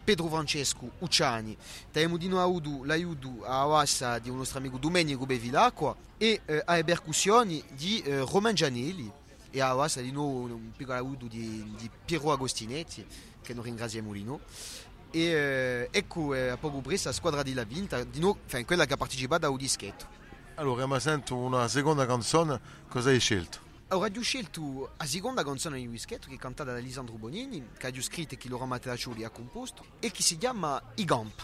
Pedro 0.04 0.28
Francesco 0.28 0.90
Ucciani, 1.00 1.56
abbiamo 1.88 2.18
di 2.18 2.28
avuto 2.32 2.84
l'aiuto 2.84 3.44
a 3.44 3.62
Awassa 3.62 4.18
di 4.20 4.30
un 4.30 4.38
nostro 4.38 4.58
amico 4.58 4.78
Domenico 4.78 5.26
Bevilacqua 5.26 5.96
e 6.18 6.42
eh, 6.46 6.62
alle 6.66 6.84
percussioni 6.84 7.64
di 7.76 8.02
eh, 8.02 8.20
Roman 8.20 8.56
Gianelli 8.56 9.12
e 9.52 9.62
a 9.62 9.70
Awassa 9.70 10.02
di 10.02 10.12
nuovo 10.12 10.54
un 10.54 10.72
piccolo 10.76 10.98
aiuto 10.98 11.28
di, 11.28 11.74
di 11.78 11.90
Piero 12.04 12.32
Agostinetti 12.32 13.06
che 13.42 13.54
noi 13.54 13.66
ringraziamo 13.66 14.12
di 14.14 14.24
noi. 14.24 14.40
E 15.12 15.20
eh, 15.20 15.88
ecco 15.92 16.34
eh, 16.34 16.50
a 16.50 16.58
poco 16.58 16.80
presto 16.80 17.10
la 17.10 17.14
squadra 17.14 17.44
di 17.44 17.54
La 17.54 17.64
Vinta, 17.64 18.04
di 18.04 18.20
noi, 18.20 18.36
enfin, 18.46 18.66
quella 18.66 18.86
che 18.86 18.94
ha 18.94 18.98
partecipato 18.98 19.46
a 19.46 19.50
un 19.50 19.58
dischetto. 19.58 20.20
Allora, 20.56 20.86
ma 20.86 21.00
sento 21.00 21.36
una 21.36 21.68
seconda 21.68 22.06
canzone, 22.06 22.60
cosa 22.88 23.10
hai 23.10 23.20
scelto? 23.20 23.71
Ho 23.94 24.22
scelto 24.22 24.92
la 24.96 25.06
seconda 25.06 25.44
canzone 25.44 25.78
di 25.78 25.86
Whisketto 25.86 26.30
che 26.30 26.36
è 26.36 26.38
cantata 26.38 26.72
da 26.72 26.78
Lisandro 26.78 27.16
Bonini, 27.16 27.72
che 27.78 27.88
ha 27.88 28.02
scritto 28.02 28.36
e 28.36 28.38
che 28.38 28.48
Laurent 28.48 28.70
Matteaccioli 28.70 29.26
ha 29.26 29.30
composto, 29.30 29.84
e 30.00 30.12
che 30.12 30.22
si 30.22 30.38
chiama 30.38 30.82
I 30.96 31.04
Gamp. 31.04 31.44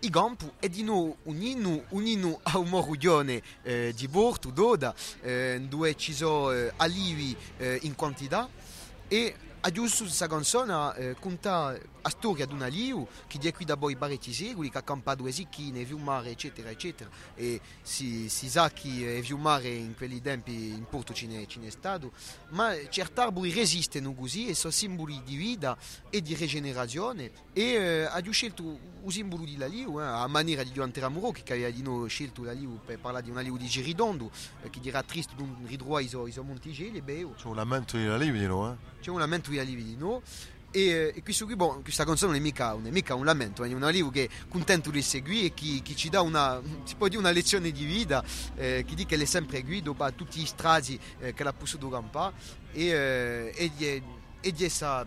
I 0.00 0.10
Gamp 0.10 0.54
è 0.58 0.68
di 0.68 0.82
noi 0.82 1.14
un 1.22 1.40
inno, 1.40 1.84
un 1.90 2.04
inno 2.04 2.40
a 2.42 2.58
un 2.58 2.68
moruglione 2.68 3.40
eh, 3.62 3.94
di 3.94 4.08
Borto, 4.08 4.50
d'Oda, 4.50 4.92
eh, 5.20 5.64
dove 5.68 5.94
ci 5.94 6.12
sono 6.12 6.50
eh, 6.50 6.72
alivi 6.78 7.36
eh, 7.58 7.78
in 7.82 7.94
quantità, 7.94 8.48
e 9.06 9.36
a 9.60 9.70
giusto 9.70 10.02
questa 10.02 10.26
canzone 10.26 10.96
eh, 10.96 11.16
conta 11.20 11.78
la 12.02 12.08
storia 12.10 12.46
di 12.46 12.54
un 12.54 12.62
alivo 12.62 13.08
che 13.26 13.38
è 13.40 13.52
qui 13.52 13.64
da 13.64 13.76
poi 13.76 13.96
parecchi 13.96 14.32
secoli, 14.32 14.70
che 14.70 14.78
ha 14.78 14.82
campato 14.82 15.22
due 15.22 15.32
zicchine, 15.32 15.84
viu 15.84 15.98
mare, 15.98 16.30
eccetera, 16.30 16.70
eccetera. 16.70 17.10
E 17.34 17.60
si, 17.82 18.28
si 18.28 18.48
sa 18.48 18.70
che 18.70 19.20
viu 19.22 19.36
mare 19.36 19.68
in 19.68 19.94
quei 19.96 20.20
tempi 20.20 20.68
in 20.68 20.86
Porto 20.88 21.12
ce 21.12 21.26
n'è, 21.26 21.70
stato, 21.70 22.12
ma 22.50 22.72
certi 22.88 23.20
arbori 23.20 23.52
resistono 23.52 24.14
così 24.14 24.48
e 24.48 24.54
sono 24.54 24.72
simboli 24.72 25.22
di 25.24 25.36
vita 25.36 25.76
e 26.10 26.22
di 26.22 26.34
rigenerazione. 26.34 27.30
E 27.52 27.62
eh, 27.62 28.04
ha 28.04 28.22
scelto 28.30 28.62
un 28.62 29.10
simbolo 29.10 29.44
di 29.44 29.56
l'alivo, 29.56 30.00
eh, 30.00 30.04
a 30.04 30.26
maniera 30.26 30.62
di 30.62 30.72
Giovanni 30.72 30.92
Teramuro, 30.92 31.30
che 31.30 31.52
aveva 31.52 31.70
di 31.70 31.82
noi 31.82 32.08
scelto 32.08 32.42
l'alivo 32.42 32.80
per 32.84 32.98
parlare 32.98 33.24
di 33.24 33.30
un 33.30 33.38
alivo 33.38 33.56
di 33.56 33.66
Giridondo, 33.66 34.30
eh, 34.62 34.70
che 34.70 34.80
dirà 34.80 35.02
triste 35.02 35.34
di 35.34 35.42
un 35.42 35.56
ridroit 35.66 36.06
i 36.06 36.08
suoi 36.08 36.44
montigeli, 36.44 37.00
beh, 37.00 37.28
C'è 37.36 37.46
un 37.46 37.56
lamento 37.56 37.96
di 37.96 38.04
la 38.04 38.16
Livi, 38.16 38.46
no? 38.46 38.72
Eh? 38.72 38.96
c'è 39.00 39.10
un 39.10 39.18
lamento 39.18 39.50
di 39.50 39.58
alivi 39.58 39.84
di 39.84 39.96
noi 39.96 40.20
e, 40.78 41.12
e 41.16 41.22
questo 41.22 41.44
qui, 41.44 41.56
bon, 41.56 41.82
questa 41.82 42.04
canzone 42.04 42.32
non 42.32 42.40
è 42.40 42.44
mica, 42.44 42.70
non 42.70 42.86
è 42.86 42.90
mica 42.90 43.14
un 43.14 43.24
lamento, 43.24 43.64
è 43.64 43.72
un 43.72 43.82
alivo 43.82 44.10
che 44.10 44.28
contento 44.48 44.90
di 44.90 45.02
seguire 45.02 45.46
e 45.46 45.54
che, 45.54 45.94
ci 45.96 46.08
dà 46.08 46.20
una, 46.20 46.60
una 46.98 47.30
lezione 47.30 47.72
di 47.72 47.84
vita, 47.84 48.22
eh, 48.54 48.84
che 48.86 48.94
dice 48.94 49.06
che 49.06 49.16
è 49.16 49.24
sempre 49.24 49.62
guido 49.62 49.94
a 49.98 50.10
tutti 50.12 50.40
i 50.40 50.46
strati 50.46 50.98
eh, 51.18 51.34
che 51.34 51.42
l'ha 51.42 51.52
potuto 51.52 51.88
campare 51.88 52.34
e, 52.72 52.86
eh, 52.86 53.52
e 53.56 53.72
di, 53.74 53.86
e 54.40 54.52
di 54.52 54.52
questa 54.52 55.06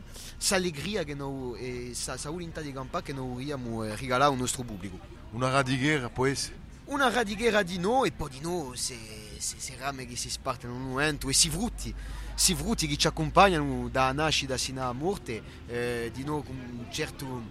allegria 0.49 1.03
che 1.03 1.13
noi, 1.13 1.59
e 1.59 1.83
questa 1.93 2.29
volontà 2.29 2.61
di 2.61 2.73
campare 2.73 3.03
che 3.03 3.13
noi 3.13 3.33
vogliamo 3.33 3.83
eh, 3.83 3.95
regalare 3.95 4.31
al 4.31 4.37
nostro 4.37 4.63
pubblico. 4.63 4.99
Una 5.31 5.49
radighiera 5.49 6.09
può 6.09 6.25
essere? 6.25 6.59
Una 6.85 7.09
radighiera 7.09 7.63
di 7.63 7.77
noi 7.77 8.09
e 8.09 8.11
poi 8.11 8.29
di 8.29 8.41
noi 8.41 8.75
se, 8.75 8.97
se, 9.37 9.55
se 9.57 9.75
rame 9.79 10.05
che 10.05 10.17
si 10.17 10.29
spartono 10.29 10.73
in 10.73 10.81
un 10.81 10.89
momento 10.89 11.29
e 11.29 11.33
si 11.33 11.49
frutti 11.49 11.95
si 12.35 12.55
frutti 12.55 12.87
che 12.87 12.97
ci 12.97 13.07
accompagnano 13.07 13.87
da 13.89 14.11
nascita 14.11 14.57
sino 14.57 14.87
a 14.87 14.93
morte 14.93 15.41
eh, 15.67 16.11
di 16.13 16.23
noi 16.23 16.43
con 16.43 16.55
un 16.55 16.85
certo, 16.91 17.43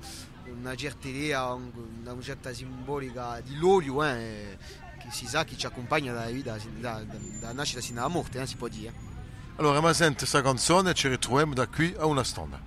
una 0.53 0.75
certa 0.75 1.09
idea 1.09 1.53
un- 1.53 1.71
una 2.05 2.21
certa 2.23 2.53
simbolica 2.53 3.41
di 3.41 3.57
l'olio 3.57 4.03
eh, 4.05 4.59
che 4.99 5.09
si 5.11 5.27
sa 5.27 5.45
che 5.45 5.57
ci 5.57 5.67
accompagna 5.67 6.13
dalla 6.13 6.31
vita 6.31 6.57
da, 6.79 7.03
da, 7.03 7.17
da 7.41 7.53
nascita 7.53 7.81
sino 7.81 8.01
alla 8.01 8.09
morte 8.09 8.41
eh, 8.41 8.47
si 8.47 8.57
può 8.57 8.69
dire 8.69 8.93
Allora, 9.57 9.81
ma 9.81 9.93
senti 9.93 10.19
questa 10.19 10.43
canzone 10.43 10.91
e 10.91 10.95
ci 10.95 11.09
ritroviamo 11.09 11.53
da 11.55 11.67
qui 11.67 11.95
a 11.99 12.07
una 12.07 12.25
stonda. 12.25 12.59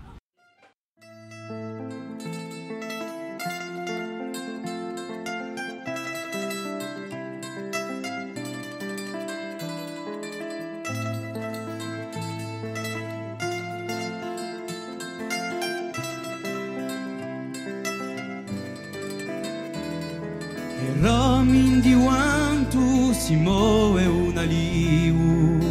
Si 23.13 23.35
muove 23.35 24.05
un 24.05 24.35
alivo 24.35 25.63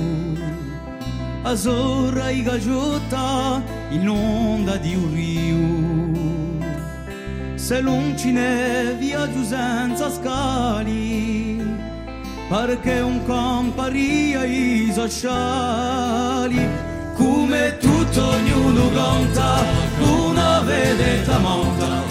Azorra 1.42 2.30
i 2.30 2.42
gaggiotta 2.42 3.60
in 3.90 4.08
onda 4.08 4.76
di 4.76 4.94
un 4.94 5.12
rio 5.12 5.58
Se 7.56 7.80
non 7.80 8.16
ci 8.16 8.32
viaggio 8.32 9.44
senza 9.44 10.10
scali 10.10 11.60
Perché 12.48 13.00
un 13.00 13.24
camparia 13.24 14.44
i 14.44 14.90
sociali 14.92 16.64
Come 17.16 17.76
tutto 17.78 18.28
ognuno 18.28 18.90
canta 18.90 19.64
Una 19.98 20.60
vedetta 20.60 21.38
monta 21.38 22.02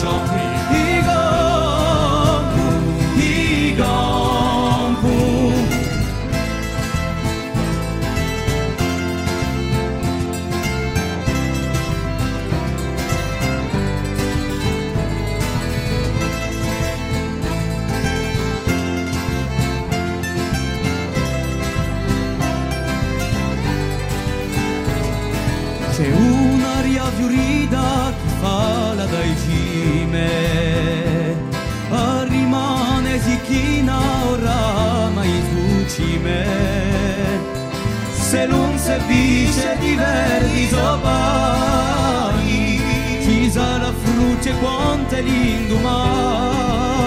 vittorie 0.00 0.56
e 0.56 0.59
se 38.30 38.46
non 38.46 38.78
si 38.78 38.92
dice 39.08 39.76
di 39.80 39.96
verdi 39.96 40.68
sopani 40.68 42.38
ci 43.22 43.50
sarà 43.50 43.92
frutte 43.92 44.52
quante 44.60 45.20
l'indomani 45.20 46.99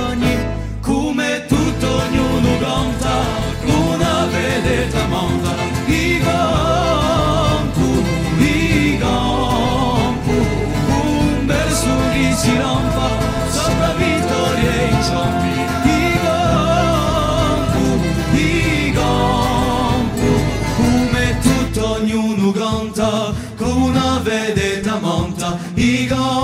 i 26.14 26.43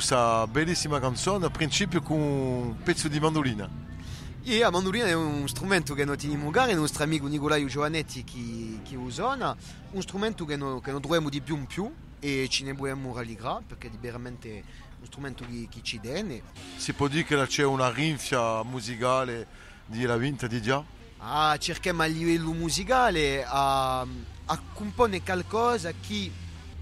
questa 0.00 0.46
bellissima 0.46 0.98
canzone, 0.98 1.44
a 1.44 1.50
principio 1.50 2.00
con 2.00 2.18
un 2.18 2.82
pezzo 2.82 3.06
di 3.06 3.20
mandolina. 3.20 3.68
E 4.42 4.58
la 4.58 4.70
mandolina 4.70 5.04
è 5.04 5.12
un 5.12 5.46
strumento 5.46 5.92
che 5.92 6.06
noi 6.06 6.16
teniamo 6.16 6.46
magari, 6.46 6.72
il 6.72 6.78
nostro 6.78 7.04
amico 7.04 7.26
Nicolaio 7.26 7.66
Giovanetti 7.66 8.24
che, 8.24 8.80
che 8.82 8.96
usa, 8.96 9.54
un 9.90 10.00
strumento 10.00 10.46
che 10.46 10.56
noi, 10.56 10.80
che 10.80 10.90
noi 10.90 11.00
troviamo 11.00 11.28
di 11.28 11.42
più 11.42 11.54
in 11.54 11.66
più 11.66 11.92
e 12.18 12.46
ci 12.48 12.64
ne 12.64 12.72
vogliamo 12.72 13.14
rallegrare 13.14 13.64
perché 13.66 13.88
è 13.88 13.90
veramente 14.00 14.64
un 15.00 15.04
strumento 15.04 15.44
che, 15.44 15.68
che 15.70 15.80
ci 15.82 16.00
tiene. 16.00 16.44
Si 16.76 16.94
può 16.94 17.06
dire 17.06 17.24
che 17.24 17.46
c'è 17.46 17.64
una 17.64 17.90
rinfia 17.90 18.62
musicale 18.62 19.46
di 19.84 20.04
La 20.04 20.16
Vinta 20.16 20.46
di 20.46 20.62
già? 20.62 20.82
Ah, 21.18 21.58
cerchiamo 21.58 22.00
a 22.00 22.06
livello 22.06 22.52
musicale 22.52 23.44
a, 23.46 24.00
a 24.00 24.62
comporre 24.72 25.20
qualcosa 25.20 25.92
che 25.92 26.30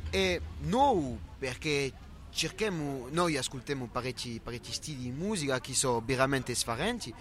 è 0.08 0.40
nuovo 0.60 1.18
perché 1.36 1.92
cerchiamo, 2.38 3.08
noi 3.10 3.36
ascoltiamo 3.36 3.88
parecchi, 3.90 4.40
stili 4.72 5.02
di 5.02 5.10
musica 5.10 5.60
che 5.60 5.74
sono 5.74 6.00
veramente 6.06 6.52
differenti 6.52 7.12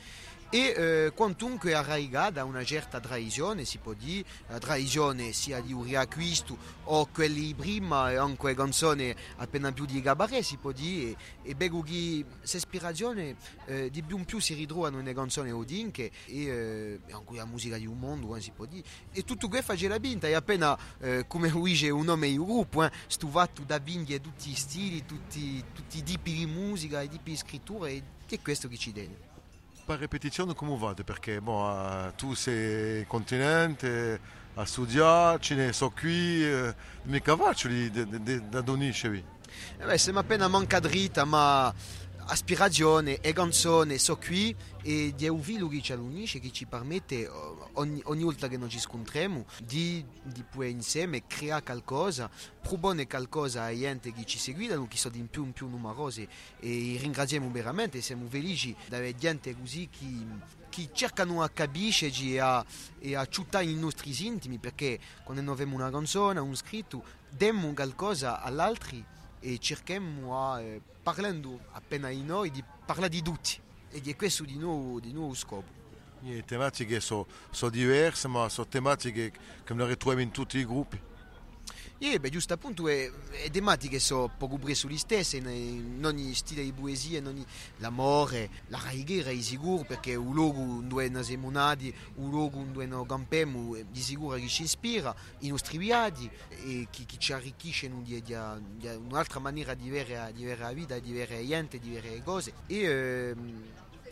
e 0.49 0.57
eh, 0.57 1.11
quantunque 1.13 1.73
arraigata 1.73 2.43
una 2.43 2.63
certa 2.63 2.99
tradizione, 2.99 3.65
si 3.65 3.77
può 3.79 3.93
dire, 3.93 4.25
la 4.47 4.59
tradizione 4.59 5.33
sia 5.33 5.59
di 5.59 5.73
Uriah 5.73 6.07
Cristo 6.07 6.57
o 6.85 7.07
quelli 7.07 7.53
prima, 7.53 8.11
e 8.11 8.15
anche 8.15 8.53
canzoni 8.53 9.13
appena 9.37 9.71
più 9.71 9.85
di 9.85 10.01
Gabarè, 10.01 10.41
si 10.41 10.57
può 10.57 10.71
dire, 10.71 11.17
e 11.43 11.55
che 11.57 12.25
questa 12.39 12.57
ispirazione 12.57 13.35
eh, 13.65 13.89
di 13.89 14.01
più 14.03 14.17
in 14.17 14.25
più 14.25 14.39
si 14.39 14.53
ritrovano 14.53 14.97
nelle 14.97 15.13
canzoni 15.13 15.51
odinche 15.51 16.11
e 16.25 16.45
eh, 16.45 16.99
anche 17.11 17.35
la 17.35 17.45
musica 17.45 17.77
di 17.77 17.85
un 17.85 17.99
mondo, 17.99 18.35
eh, 18.35 18.41
si 18.41 18.51
può 18.51 18.65
dire, 18.65 18.85
e 19.11 19.23
tutto 19.23 19.47
questo 19.47 19.75
fa 19.75 19.87
la 19.87 19.97
vinta, 19.97 20.27
e 20.27 20.33
appena, 20.33 20.77
eh, 20.99 21.25
come 21.27 21.51
dice 21.51 21.89
un 21.89 22.05
nome 22.05 22.29
di 22.29 22.37
gruppo, 22.37 22.83
eh, 22.83 22.91
stuvato 23.07 23.63
da 23.63 23.79
vinghie 23.79 24.21
tutti 24.21 24.49
i 24.49 24.55
stili, 24.55 25.05
tutti, 25.05 25.63
tutti 25.73 25.97
i 25.97 26.03
tipi 26.03 26.33
di 26.33 26.45
musica, 26.45 27.01
i 27.01 27.09
tipi 27.09 27.31
di 27.31 27.37
scrittura, 27.37 27.89
e 27.89 28.01
è 28.27 28.41
questo 28.41 28.67
che 28.67 28.77
ci 28.77 28.91
tiene. 28.91 29.26
Per 29.87 29.99
ripetizione 29.99 30.53
come 30.53 30.75
vado? 30.77 31.05
Perché 31.05 31.39
boh, 31.39 31.71
eh, 31.71 32.11
tu 32.17 32.33
sei 32.33 32.99
in 32.99 33.07
continente, 33.07 34.19
a 34.55 34.65
studiare, 34.65 35.39
ce 35.39 35.55
ne 35.55 35.71
so 35.71 35.91
qui, 35.91 36.43
eh, 36.43 36.75
mica 37.03 37.37
faccio 37.37 37.69
lì 37.69 37.89
da- 37.89 38.03
da 38.03 38.35
da 38.49 38.59
doniscevi. 38.59 39.23
Eh 39.77 39.85
beh, 39.85 39.97
siamo 39.97 40.19
appena 40.19 40.49
manca 40.49 40.81
dritta, 40.81 41.23
ma 41.23 41.73
aspirazione 42.27 43.19
e 43.21 43.33
canzone 43.33 43.97
so 43.97 44.17
qui 44.17 44.55
e 44.83 45.13
di 45.15 45.29
filo 45.41 45.67
che 45.67 45.81
ci 45.81 45.91
unisce, 45.93 46.39
che 46.39 46.51
ci 46.51 46.65
permette 46.65 47.23
eh, 47.23 47.29
ogni, 47.73 48.01
ogni 48.05 48.23
volta 48.23 48.47
che 48.47 48.57
noi 48.57 48.69
ci 48.69 48.79
scontriamo 48.79 49.45
di, 49.63 50.03
di 50.23 50.43
poi 50.43 50.71
insieme 50.71 51.25
creare 51.25 51.63
qualcosa, 51.63 52.29
proporre 52.61 53.07
qualcosa 53.07 53.63
a 53.63 53.75
gente 53.75 54.13
che 54.13 54.25
ci 54.25 54.39
seguono, 54.39 54.87
che 54.87 54.97
sono 54.97 55.15
di 55.15 55.23
più 55.29 55.45
in 55.45 55.53
più 55.53 55.67
numerosi 55.67 56.27
e 56.59 56.97
ringraziamo 56.99 57.49
veramente, 57.49 58.01
siamo 58.01 58.27
felici 58.27 58.75
di 58.87 58.95
avere 58.95 59.15
gente 59.15 59.55
così 59.57 59.89
che, 59.89 60.05
che 60.69 60.89
cercano 60.93 61.41
a 61.41 61.49
capire 61.49 62.11
e 62.21 62.39
a, 62.39 62.65
e 62.99 63.15
a 63.15 63.27
i 63.61 63.75
nostri 63.75 64.13
intimi 64.25 64.57
perché 64.57 64.99
quando 65.23 65.41
noi 65.41 65.53
abbiamo 65.53 65.75
una 65.75 65.89
canzone, 65.89 66.39
un 66.39 66.55
scritto, 66.55 67.03
diamo 67.29 67.73
qualcosa 67.73 68.41
all'altro 68.41 69.15
e 69.39 69.57
cerchiamo 69.59 70.51
a, 70.51 70.61
eh, 70.61 70.81
parlando 71.03 71.59
appena 71.71 72.09
di 72.09 72.23
noi 72.23 72.51
di 72.51 72.63
parlare 72.85 73.09
di 73.09 73.21
tutti 73.21 73.59
e 73.89 74.01
di 74.01 74.15
questo 74.15 74.43
di 74.43 74.57
nuovo, 74.57 74.99
di 74.99 75.13
nuovo 75.13 75.33
scopo 75.33 75.77
Le 76.21 76.43
tematiche 76.43 76.99
sono 76.99 77.27
so 77.51 77.69
diverse, 77.69 78.27
ma 78.27 78.49
sono 78.49 78.67
tematiche 78.67 79.31
che 79.63 79.73
le 79.73 79.85
ritroviamo 79.85 80.23
in 80.23 80.31
tutti 80.31 80.57
i 80.57 80.65
gruppi. 80.65 80.99
E 81.99 82.19
beh, 82.19 82.29
giusto 82.29 82.53
appunto 82.53 82.87
è, 82.87 83.11
è 83.31 83.49
tematiche 83.49 83.97
sono 83.97 84.31
poco 84.37 84.57
preso 84.57 84.87
le 84.87 84.97
stesse 84.99 85.37
in, 85.37 85.99
ogni 86.05 86.35
stile 86.35 86.63
di 86.63 86.71
poesia 86.71 87.17
in 87.17 87.25
ogni 87.25 87.45
l'amore 87.77 88.49
la 88.67 88.79
raighiera 88.83 89.31
è 89.31 89.41
sicuro 89.41 89.83
perché 89.83 90.13
un 90.13 90.31
luogo 90.31 90.81
dove 90.83 91.09
noi 91.09 91.23
siamo 91.23 91.49
nati 91.49 91.91
un 92.15 92.29
luogo 92.29 92.63
dove 92.71 92.85
noi 92.85 93.03
campiamo 93.07 93.75
eh, 93.75 93.85
di 93.89 93.99
sicuro 93.99 94.37
che 94.37 94.47
ci 94.47 94.63
ispira 94.63 95.15
i 95.39 95.49
nostri 95.49 95.79
viaggi 95.79 96.29
e 96.49 96.87
che, 96.91 97.05
che 97.05 97.17
ci 97.17 97.33
arricchiscono 97.33 98.01
di, 98.03 98.21
di, 98.21 98.35
di 98.75 98.87
un'altra 98.87 99.39
maniera 99.39 99.73
di 99.73 99.89
vedere, 99.89 100.31
di 100.33 100.43
vedere 100.43 100.61
la 100.61 100.73
vita 100.73 100.99
di 100.99 101.11
vedere 101.11 101.45
gente 101.47 101.79
di 101.79 101.89
vedere 101.89 102.15
le 102.15 102.23
cose. 102.23 102.53
E, 102.67 102.79
ehm, 102.81 103.63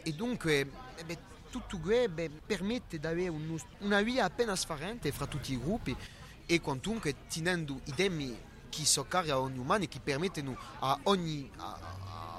e 0.02 0.14
dunque 0.14 0.60
eh 0.96 1.04
beh, 1.06 1.18
tutto 1.50 1.78
questo 1.78 2.30
permette 2.46 2.98
di 2.98 3.06
avere 3.06 3.30
un- 3.30 3.58
una 3.80 4.02
via 4.02 4.26
appena 4.26 4.56
sfarente 4.56 5.12
fra 5.12 5.28
tutti 5.28 5.54
i 5.54 5.60
gruppi 5.60 5.96
e 6.46 6.62
quantunque 6.62 7.16
tenendo 7.28 7.80
i 7.86 7.94
temi 7.94 8.38
che 8.70 8.86
sono 8.86 9.08
cari 9.08 9.30
a 9.30 9.40
ogni 9.40 9.58
umano 9.58 9.84
e 9.84 9.88
che 9.88 10.00
permettono 10.04 10.58
a 10.80 11.00
ogni, 11.04 11.50
a, 11.58 11.78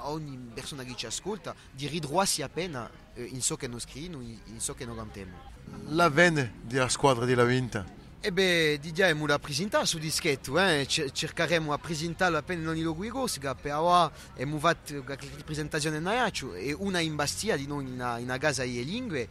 a 0.02 0.10
ogni 0.10 0.36
persona 0.52 0.84
che 0.84 0.94
ci 0.94 1.06
ascolta 1.06 1.54
di 1.70 1.86
ridroarsi 1.86 2.42
appena 2.42 2.90
eh, 3.14 3.24
in 3.24 3.40
so 3.40 3.56
che 3.56 3.66
non 3.66 3.80
scrivono, 3.80 4.22
in 4.22 4.38
in 4.46 4.60
so 4.60 4.74
che 4.74 4.84
non 4.84 4.96
cantiamo. 4.96 5.54
La 5.88 6.08
venne 6.08 6.54
della 6.62 6.88
squadra 6.88 7.24
di 7.24 7.34
La 7.34 7.44
Vinta. 7.44 7.94
E 8.20 8.32
beh, 8.32 8.78
di 8.80 8.92
già 8.92 9.04
abbiamo 9.04 9.26
da 9.26 9.38
presentare 9.38 9.86
su 9.86 9.98
dischetto, 9.98 10.58
eh? 10.58 10.84
cer- 10.88 11.12
cercheremo 11.12 11.72
a 11.72 11.78
presentarlo 11.78 12.36
appena 12.36 12.62
non 12.62 12.80
lo 12.80 12.94
guigosca, 12.94 13.54
per 13.54 13.74
ora 13.74 14.10
abbiamo 14.32 14.58
fatto 14.58 15.02
qualche 15.04 15.28
presentazione 15.44 15.98
in 15.98 16.06
Aiaccio 16.06 16.54
e 16.54 16.72
una 16.72 16.98
in 16.98 17.14
Bastia 17.14 17.56
di 17.56 17.66
noi 17.66 17.84
in 17.84 17.92
una, 17.92 18.18
in 18.18 18.24
una 18.24 18.38
casa 18.38 18.64
di 18.64 18.84
lingue 18.84 19.28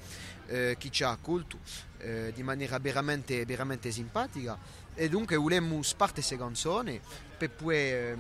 eh, 0.48 0.76
che 0.80 0.90
ci 0.92 1.04
ha 1.04 1.10
accolto 1.10 1.58
eh, 1.98 2.32
di 2.34 2.44
maniera 2.44 2.78
veramente, 2.80 3.46
veramente 3.46 3.92
simpatica 3.92 4.58
e 4.94 5.10
dunque 5.10 5.36
vogliamo 5.36 5.82
sparte 5.82 6.16
queste 6.16 6.38
canzoni 6.38 7.00
per 7.38 7.52
poi 7.52 7.76
eh, 7.76 8.18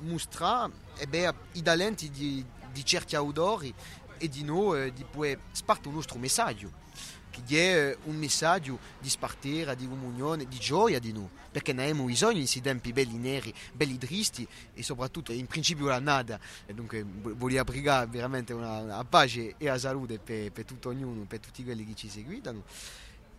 mostrare 0.00 0.72
eh 0.98 1.34
i 1.52 1.62
talenti 1.62 2.10
di, 2.10 2.44
di 2.72 2.84
certi 2.84 3.16
autori 3.16 3.72
e 4.18 4.28
di 4.28 4.44
noi 4.44 4.86
eh, 4.86 4.92
di 4.92 5.04
poi 5.04 5.36
sparte 5.52 5.88
un 5.88 5.94
nostro 5.94 6.18
messaggio 6.18 6.80
che 7.46 7.90
è 7.92 7.96
un 8.04 8.16
messaggio 8.16 8.78
di 8.98 9.08
spartire, 9.08 9.76
di 9.76 9.88
comunione, 9.88 10.46
di 10.46 10.58
gioia 10.58 10.98
di 10.98 11.12
noi, 11.12 11.28
perché 11.50 11.72
ne 11.72 11.82
abbiamo 11.82 12.04
bisogno 12.04 12.34
in 12.34 12.40
questi 12.40 12.60
tempi 12.60 12.92
belli 12.92 13.16
neri, 13.16 13.54
belli 13.72 13.98
tristi 13.98 14.46
e 14.74 14.82
soprattutto 14.82 15.32
in 15.32 15.46
principio 15.46 15.86
la 15.86 15.98
nada. 15.98 16.38
E 16.66 16.74
dunque 16.74 17.04
voglio 17.04 17.62
pregare 17.64 18.06
veramente 18.06 18.52
una, 18.52 18.80
una 18.80 19.04
pace 19.04 19.54
e 19.56 19.66
la 19.66 19.78
salute 19.78 20.18
per, 20.18 20.52
per 20.52 20.64
tutto 20.64 20.90
ognuno, 20.90 21.24
per 21.24 21.40
tutti 21.40 21.64
quelli 21.64 21.86
che 21.86 21.94
ci 21.94 22.08
seguitano. 22.08 22.64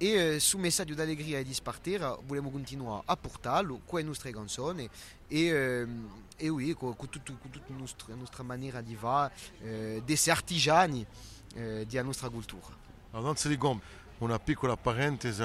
E 0.01 0.07
eh, 0.07 0.39
su 0.39 0.57
messaggio 0.57 0.95
d'allegria 0.95 1.37
e 1.37 1.43
di 1.43 1.53
spartire 1.53 2.17
vogliamo 2.25 2.49
continuare 2.49 3.03
a 3.05 3.15
portarlo 3.15 3.81
con 3.85 3.99
le 3.99 4.05
nostre 4.05 4.31
canzoni 4.31 4.89
e, 5.27 5.45
ehm, 5.45 6.09
e 6.37 6.49
oui, 6.49 6.73
con, 6.73 6.95
con, 6.95 7.07
tutta 7.07 7.33
la 7.67 7.75
nostra, 7.75 8.15
la 8.15 8.43
maniera 8.43 8.81
di 8.81 8.95
fare, 8.95 9.31
eh, 9.61 10.01
di 10.03 10.13
essere 10.13 10.31
artigiani 10.31 11.05
eh, 11.53 11.85
della 11.87 12.01
nostra 12.01 12.29
cultura. 12.29 12.75
Allora, 13.11 13.27
non 13.27 13.35
si 13.35 13.47
dico 13.47 13.79
una 14.17 14.39
piccola 14.39 14.75
parentesi 14.75 15.43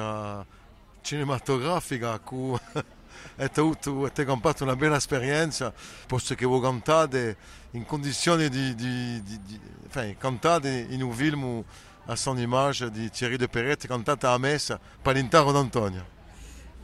cinematografica 1.03 2.19
che 2.21 2.61
è 3.37 3.51
avuto 3.57 4.11
è 4.11 4.25
campato 4.25 4.65
una 4.65 4.75
bella 4.75 4.97
esperienza 4.97 5.71
posto 6.07 6.35
che 6.35 6.47
voi 6.47 6.63
cantate 6.63 7.37
in 7.73 7.85
condizioni 7.85 8.49
di, 8.49 8.75
di, 8.75 9.23
di, 9.23 9.43
di 9.43 9.61
enfin, 9.85 10.17
cantate 10.17 10.87
in 10.89 11.03
un 11.03 11.13
film 11.13 11.63
a 12.07 12.17
son 12.17 12.39
image 12.39 12.91
di 12.91 13.11
Thierry 13.11 13.37
de 13.37 13.49
Perret 13.49 13.87
cantata 13.87 14.31
a 14.33 14.39
messa 14.39 14.79
per 15.03 15.15
l'intero 15.15 15.53
d'Antonio 15.53 16.15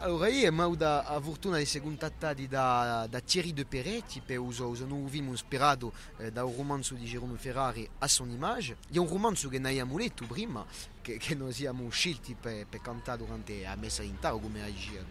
Allora, 0.03 0.27
io 0.27 0.53
ho 0.53 0.63
avuto 0.63 0.85
la 0.85 1.21
fortuna 1.23 1.57
di 1.59 1.63
essere 1.63 1.85
contattati 1.85 2.49
da, 2.49 3.07
da 3.09 3.21
Thierry 3.21 3.53
De 3.53 3.65
Peretti 3.65 4.21
per 4.21 4.41
uso, 4.41 4.67
un 4.67 5.09
film 5.09 5.33
ispirato 5.33 5.93
eh, 6.19 6.33
da 6.33 6.45
un 6.45 6.57
romanzo 6.57 6.95
di 6.95 7.05
Jerome 7.05 7.39
Ferrari 7.39 7.89
a 7.99 8.09
son 8.09 8.31
image. 8.31 8.79
È 8.91 8.99
un 8.99 9.07
romanzo 9.07 9.49
che 9.49 9.61
noi 9.61 9.79
abbiamo 9.79 9.97
letto 9.97 10.27
prima, 10.27 10.67
che, 11.01 11.19
che 11.19 11.37
noi 11.37 11.53
siamo 11.53 11.89
scelti 11.89 12.35
per, 12.35 12.67
per 12.67 12.81
cantare 12.81 13.19
durante 13.19 13.63
la 13.63 13.77
messa 13.77 14.03
in 14.03 14.19
taro 14.19 14.39
come 14.39 14.61
regia 14.65 15.05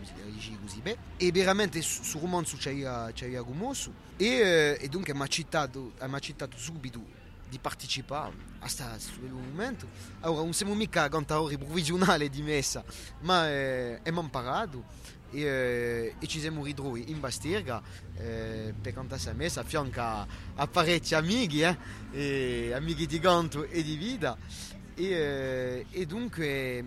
così, 0.62 0.82
bene. 0.82 0.98
E 1.16 1.32
veramente 1.32 1.82
su 1.82 2.20
romanzo 2.20 2.58
ci 2.58 2.68
aveva 2.68 3.44
commosso 3.46 3.94
e, 4.18 4.26
eh, 4.26 4.78
e 4.78 4.90
dunque 4.90 5.14
mi 5.14 5.22
ha 5.22 5.28
citato, 5.28 5.94
ha 6.00 6.20
citato 6.20 6.58
subito 6.58 7.21
di 7.52 7.60
partecipare 7.60 8.34
a 8.60 8.68
questo 8.68 9.12
momento. 9.30 9.86
Allora, 10.22 10.44
non 10.44 10.54
siamo 10.54 10.74
mica 10.74 11.10
cantatori 11.10 11.58
provvisionali 11.58 12.30
di 12.30 12.42
messa, 12.42 12.82
ma 13.20 13.50
eh, 13.50 13.96
abbiamo 13.98 14.22
imparato 14.22 14.86
e, 15.32 15.42
eh, 15.42 16.16
e 16.18 16.28
ci 16.28 16.40
siamo 16.40 16.64
ritrovati 16.64 17.12
in 17.12 17.20
Bastirga 17.20 17.82
eh, 18.16 18.74
per 18.82 18.94
cantare 18.94 19.22
questa 19.22 19.34
messa 19.34 19.62
a 19.62 19.64
fianco 19.66 20.00
a, 20.00 20.26
a 20.56 20.68
parecchi 20.68 21.14
amici, 21.14 21.62
eh, 22.12 22.72
amici 22.74 23.06
di 23.06 23.20
canto 23.20 23.66
e 23.66 23.84
di 23.84 23.98
vita. 23.98 24.38
E, 24.96 25.04
eh, 25.04 25.86
e 25.90 26.06
dunque 26.06 26.86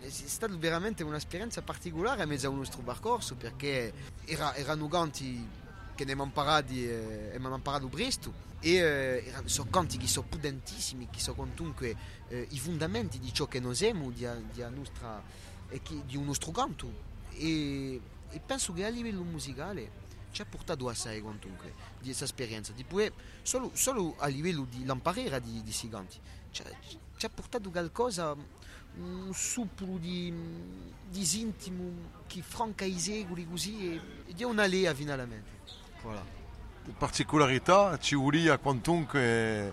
è 0.00 0.08
stata 0.08 0.56
veramente 0.56 1.02
un'esperienza 1.02 1.60
particolare 1.60 2.22
in 2.22 2.28
mezzo 2.30 2.48
al 2.48 2.54
nostro 2.54 2.80
percorso 2.80 3.34
perché 3.34 3.92
era, 4.24 4.54
erano 4.54 4.88
canti 4.88 5.46
che 5.94 6.06
ne 6.06 6.12
abbiamo 6.12 6.24
imparati, 6.24 6.88
eh, 6.88 7.38
imparato 7.38 7.88
presto 7.88 8.48
e 8.60 8.74
eh, 8.74 9.32
sono 9.46 9.70
canti 9.70 9.96
che 9.96 10.06
sono 10.06 10.26
potentissimi, 10.28 11.08
che 11.10 11.18
sono 11.18 11.36
comunque 11.36 11.96
eh, 12.28 12.46
i 12.50 12.58
fondamenti 12.58 13.18
di 13.18 13.32
ciò 13.32 13.46
che 13.46 13.58
noi 13.58 13.74
siamo, 13.74 14.10
di, 14.10 14.26
di, 14.52 14.64
nostra, 14.70 15.22
e 15.68 15.80
che- 15.82 16.04
di 16.04 16.16
un 16.16 16.26
nostro 16.26 16.50
canto 16.50 17.08
e, 17.32 18.00
e 18.28 18.40
penso 18.44 18.72
che 18.72 18.84
a 18.84 18.88
livello 18.88 19.22
musicale 19.22 20.08
ci 20.30 20.42
ha 20.42 20.44
portato 20.44 20.88
assai 20.88 21.20
comunque 21.20 21.74
di 21.98 22.04
questa 22.04 22.24
esperienza, 22.24 22.72
di 22.72 22.84
poi, 22.84 23.10
solo, 23.42 23.70
solo 23.74 24.14
a 24.18 24.26
livello 24.26 24.66
di 24.68 24.84
lamparera 24.84 25.38
di, 25.38 25.60
questi 25.62 25.88
canti, 25.88 26.18
ci 26.52 26.62
ha, 27.26 27.28
portato 27.28 27.70
qualcosa, 27.70 28.36
un 28.96 29.30
supplo 29.32 29.96
di, 29.98 30.32
di 31.08 31.40
intimo 31.40 32.10
che 32.26 32.42
franca 32.42 32.84
i 32.84 32.98
secoli 32.98 33.46
così 33.48 33.92
e, 33.94 34.00
e 34.26 34.34
di 34.34 34.44
una 34.44 34.66
lea 34.66 34.94
finalmente. 34.94 35.58
Voilà. 36.02 36.39
Particolarità 36.96 37.98
ci 37.98 38.14
vuole 38.14 38.58
quantunque 38.58 39.72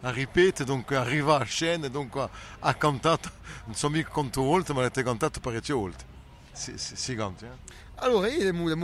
a 0.00 0.10
ripetere 0.10 0.64
dunque 0.64 0.96
arriva 0.96 1.38
a 1.38 1.44
scena 1.44 1.88
dunque 1.88 2.28
ha 2.58 2.74
cantato 2.74 3.30
non 3.64 3.74
so 3.74 3.88
mica 3.90 4.10
quante 4.10 4.40
volte 4.40 4.72
ma 4.72 4.80
avete 4.80 5.02
cantato 5.02 5.40
parecchie 5.40 5.74
volte 5.74 6.16
si, 6.52 6.76
si, 6.76 6.96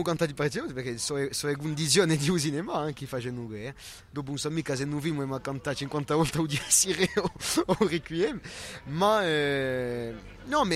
cantato 0.02 0.34
parecchie 0.34 0.60
volte 0.60 0.74
perché 0.74 0.98
anche 2.80 3.04
ha 5.36 5.40
cantato 5.40 5.76
50 5.76 6.14
volte 6.16 6.38
o 6.38 6.46
di 6.46 6.60
Sire 6.66 7.08
o, 7.16 7.30
o 7.66 7.76
Requiem. 7.78 8.40
Ma 8.86 9.24
eh, 9.24 10.14
no 10.46 10.64
ma 10.64 10.74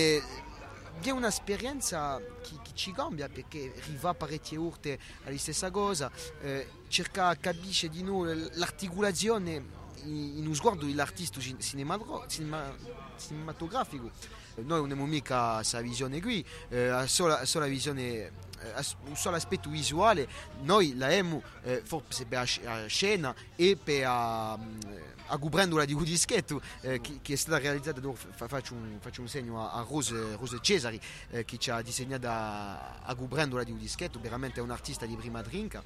è 1.07 1.11
un'esperienza 1.11 2.19
che, 2.41 2.55
che 2.61 2.71
ci 2.73 2.91
cambia 2.91 3.29
perché 3.29 3.73
arriva 3.81 4.13
parecchie 4.13 4.57
volte 4.57 4.99
alla 5.23 5.37
stessa 5.37 5.71
cosa 5.71 6.11
eh, 6.41 6.67
cerca 6.87 7.33
di 7.33 7.39
capire 7.39 7.89
di 7.89 8.03
noi 8.03 8.49
l'articolazione 8.53 9.77
in, 10.03 10.45
uno 10.45 10.53
sguardo 10.53 10.85
dell'artista 10.85 11.39
cinema- 11.39 12.75
cinematografico 13.17 14.11
noi 14.61 14.77
non 14.77 14.83
abbiamo 14.83 15.05
mica 15.05 15.55
questa 15.55 15.81
visione 15.81 16.21
qui 16.21 16.43
eh, 16.69 17.03
solo, 17.07 17.37
solo 17.45 17.65
visione 17.65 18.47
eh, 18.61 18.85
un 19.05 19.15
solo 19.15 19.35
aspetto 19.35 19.69
visuale. 19.69 20.27
Noi 20.61 20.95
la 20.97 21.07
abbiamo 21.07 21.41
eh, 21.63 21.81
forse 21.83 22.25
per 22.25 22.39
la 22.39 22.45
sc- 22.45 22.63
la 22.63 22.85
scena 22.87 23.35
e 23.55 23.77
per 23.81 24.05
a, 24.05 24.51
a 24.51 25.37
Gubrandola 25.37 25.85
di 25.85 25.93
Gudischetto 25.93 26.61
eh, 26.81 26.99
che, 27.01 27.19
che 27.21 27.33
è 27.33 27.35
stata 27.35 27.57
realizzata 27.57 28.01
faccio, 28.31 28.73
un, 28.73 28.97
faccio 28.99 29.21
un 29.21 29.27
segno 29.27 29.61
a, 29.61 29.73
a 29.73 29.85
Rose, 29.87 30.35
Rose 30.35 30.59
Cesari 30.61 30.99
eh, 31.31 31.45
che 31.45 31.57
ci 31.57 31.71
ha 31.71 31.81
disegnato 31.81 32.27
a, 32.27 32.99
a 33.01 33.13
Gubrandola 33.13 33.63
di 33.63 33.71
Gudischetto 33.71 34.19
veramente 34.19 34.59
un 34.59 34.71
artista 34.71 35.05
di 35.05 35.15
prima 35.15 35.41
trinca 35.41 35.81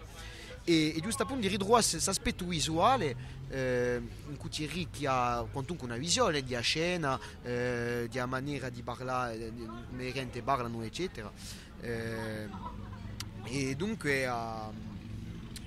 e, 0.63 0.95
e 0.95 0.99
giusto 1.01 1.23
appunto 1.23 1.41
di 1.41 1.47
ritrovare 1.47 1.83
questo 1.89 2.09
aspetto 2.09 2.45
visuale 2.45 3.15
eh, 3.49 4.01
in 4.29 4.37
cui 4.37 4.49
Thierry 4.49 4.87
che 4.89 5.07
ha 5.07 5.45
comunque 5.51 5.85
una 5.85 5.97
visione 5.97 6.41
di 6.41 6.57
scena 6.61 7.19
eh, 7.43 8.07
di 8.09 8.19
maniera 8.25 8.69
di 8.69 8.81
parlare 8.81 9.35
eh, 9.35 9.53
come 9.89 10.05
la 10.05 10.11
gente 10.11 10.41
parlano 10.41 10.81
eccetera. 10.83 11.31
Eh, 11.81 12.47
e 13.45 13.75
dunque 13.75 14.25
ha, 14.25 14.71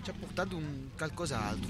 ci 0.07 0.12
ha 0.12 0.14
portato 0.16 0.55
un 0.55 0.90
qualcos'altro 0.97 1.69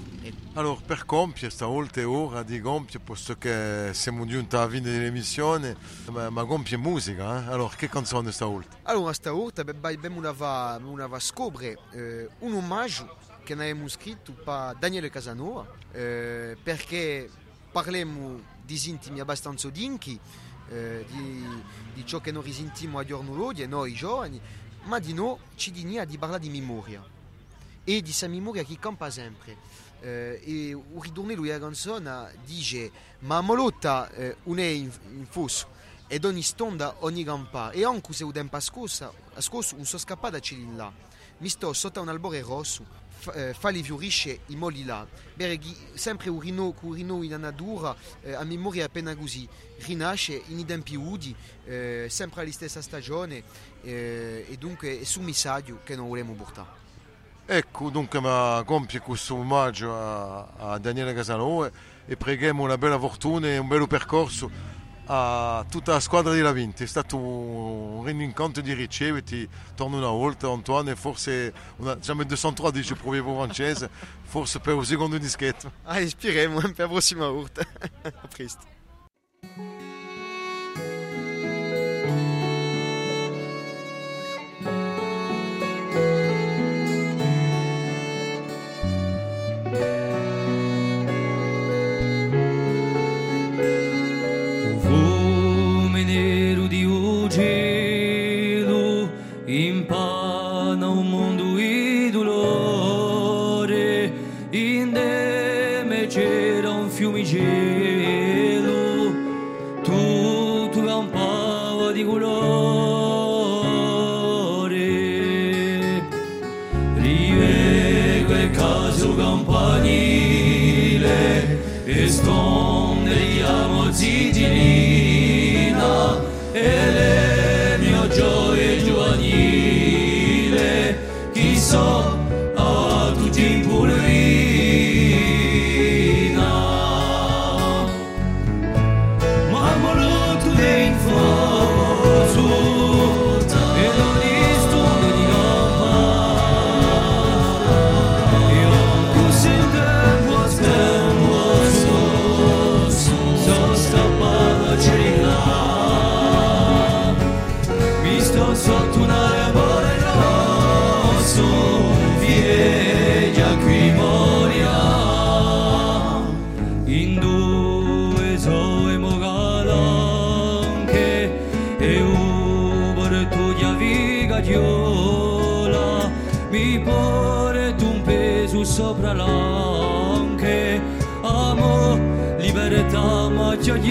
allora 0.53 0.79
per 0.85 1.05
compiere 1.05 1.49
stavolta 1.49 2.01
è 2.01 2.05
ora 2.05 2.43
di 2.43 2.61
compiere 2.61 3.03
posto 3.03 3.35
che 3.35 3.89
siamo 3.93 4.27
giunti 4.27 4.55
alla 4.55 4.69
fine 4.69 4.91
dell'emissione 4.91 5.75
ma, 6.11 6.29
ma 6.29 6.45
compie 6.45 6.77
musica 6.77 7.41
eh? 7.41 7.51
allora 7.51 7.73
che 7.75 7.89
canzone 7.89 8.31
stavolta? 8.31 8.77
Allora, 8.83 9.11
stavolta 9.13 9.63
beh, 9.63 9.75
abbiamo 9.81 10.17
una 10.17 10.33
va, 10.33 10.79
una 10.83 11.07
va 11.07 11.17
scoprire 11.17 11.79
eh, 11.93 12.29
un 12.39 12.53
omaggio 12.53 13.17
che 13.43 13.53
abbiamo 13.53 13.87
scritto 13.87 14.33
per 14.33 14.75
Daniele 14.77 15.09
Casanova 15.09 15.65
eh, 15.91 16.55
perché 16.61 17.27
parliamo 17.71 18.39
di 18.63 18.79
intimi 18.85 19.19
abbastanza 19.19 19.67
dinchi, 19.71 20.19
eh, 20.69 21.03
di, 21.09 21.43
di 21.91 22.05
ciò 22.05 22.19
che 22.19 22.31
noi 22.31 22.43
risentiamo 22.43 22.99
a 22.99 23.03
giorno 23.03 23.33
d'oggi, 23.33 23.65
noi 23.65 23.93
giovani, 23.93 24.39
ma 24.83 24.99
di 24.99 25.13
noi 25.13 25.37
ci 25.55 25.71
digna 25.71 26.05
di 26.05 26.19
parlare 26.19 26.41
di 26.41 26.49
memoria 26.49 27.15
e 27.89 27.93
di 27.93 28.01
questa 28.01 28.27
memoria 28.27 28.63
che 28.63 28.77
campa 28.77 29.09
sempre. 29.09 29.55
Eh, 30.01 30.41
e 30.43 30.51
il 30.71 30.83
ritornello 30.99 31.41
della 31.41 31.57
canzone 31.57 32.35
dice 32.45 32.91
ma 33.19 33.39
Molotta 33.39 34.11
eh, 34.11 34.35
non 34.43 34.59
è 34.59 34.65
in, 34.65 34.91
in 35.09 35.25
fosso 35.25 35.67
ed 36.07 36.25
ogni 36.25 36.41
stonda 36.41 36.97
ogni 36.99 37.23
campa. 37.23 37.71
E 37.71 37.85
anche 37.85 38.11
se 38.11 38.25
un 38.25 38.33
tempo 38.33 38.59
scorso, 38.59 39.13
scorso 39.37 39.77
non 39.77 39.85
sono 39.85 40.01
scappato 40.01 40.33
da 40.33 40.39
cilin 40.41 40.75
là. 40.75 40.91
Mi 41.37 41.47
sto 41.47 41.71
sotto 41.71 42.01
un 42.01 42.09
albore 42.09 42.41
rosso. 42.41 43.05
Fa, 43.19 43.31
eh, 43.31 43.53
fa 43.53 43.69
li 43.69 43.81
fiorisce 43.81 44.41
i 44.47 44.57
molli 44.57 44.83
là. 44.83 45.07
Berghi, 45.33 45.75
sempre 45.93 46.29
un 46.29 46.41
rino, 46.41 46.75
un 46.81 46.93
rino 46.93 47.23
in 47.23 47.37
natura 47.39 47.95
eh, 48.21 48.33
a 48.33 48.43
memoria 48.43 48.85
appena 48.85 49.15
così. 49.15 49.47
Rinasce 49.77 50.41
in 50.47 50.59
i 50.59 50.65
tempi 50.65 50.95
udi 50.95 51.33
eh, 51.63 52.07
sempre 52.09 52.41
alla 52.41 52.51
stessa 52.51 52.81
stagione 52.81 53.43
eh, 53.81 54.45
e 54.49 54.57
dunque 54.57 54.99
è 54.99 55.03
su 55.05 55.21
messaggio 55.21 55.79
che 55.83 55.95
non 55.95 56.09
vogliamo 56.09 56.33
portare 56.33 56.86
Ecco, 57.49 57.89
dunque 57.89 58.19
ma 58.19 58.61
compie 58.65 58.99
questo 58.99 59.35
omaggio 59.35 59.95
a, 59.95 60.73
a 60.73 60.77
Daniele 60.79 61.13
Casanova 61.13 61.67
oh, 61.67 61.71
e 62.05 62.17
preghiamo 62.17 62.61
una 62.61 62.77
bella 62.77 62.99
fortuna 62.99 63.47
e 63.47 63.57
un 63.57 63.69
bello 63.69 63.87
percorso 63.87 64.51
a 65.05 65.65
tutta 65.69 65.93
la 65.93 66.01
squadra 66.01 66.33
di 66.33 66.41
Lavinti. 66.41 66.83
È 66.83 66.87
stato 66.87 67.15
un 67.15 68.03
rincontro 68.03 68.61
di 68.61 68.73
riceviti, 68.73 69.47
torno 69.75 69.95
una 69.95 70.09
volta 70.09 70.49
Antoine, 70.49 70.97
forse 70.97 71.53
una, 71.77 71.95
diciamo 71.95 72.23
il 72.23 72.95
proviamo 72.97 73.35
francese, 73.37 73.89
forse 74.23 74.59
per 74.59 74.73
un 74.73 74.85
secondo 74.85 75.17
dischetto. 75.17 75.71
Ah, 75.83 76.01
ispiriamo 76.01 76.59
per 76.59 76.73
la 76.75 76.87
prossima 76.89 77.29
volta. 77.29 77.61
A 78.03 78.27
presto. 78.27 78.76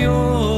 your 0.06 0.55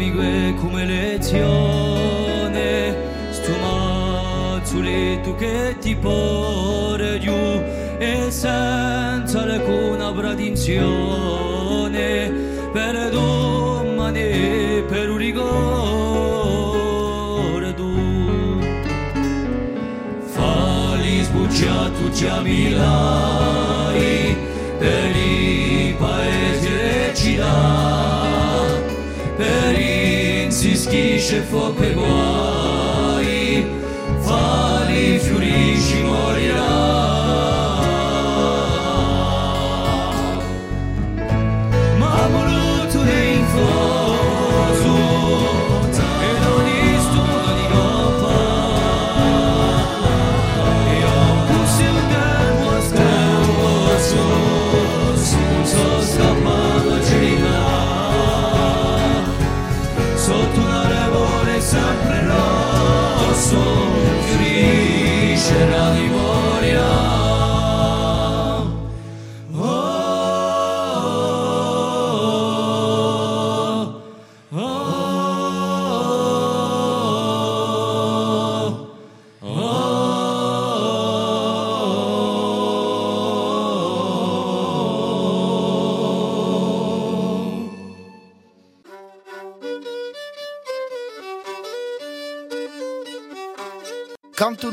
amiche 0.00 0.54
come 0.58 0.86
lezione 0.86 1.36
sto 3.28 3.52
mazzoletto 3.60 5.34
che 5.34 5.76
ti 5.78 5.94
porre 5.94 7.18
giù 7.18 7.62
e 7.98 8.30
senza 8.30 9.42
alcuna 9.42 10.10
pretinzione 10.10 10.88
per 12.72 13.10
domani 13.10 14.82
per 14.88 15.10
un 15.10 15.18
rigore 15.18 15.44
tu. 17.74 18.58
Falli 20.24 21.22
sbucciato 21.24 22.08
già 22.10 22.40
milai 22.40 24.29
Krzyczy 31.30 31.42
w 31.42 31.54
opyło 31.54 32.19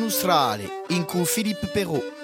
industriale 0.08 0.86
in 0.88 1.06
Philippe 1.26 1.68
Perot. 1.68 2.17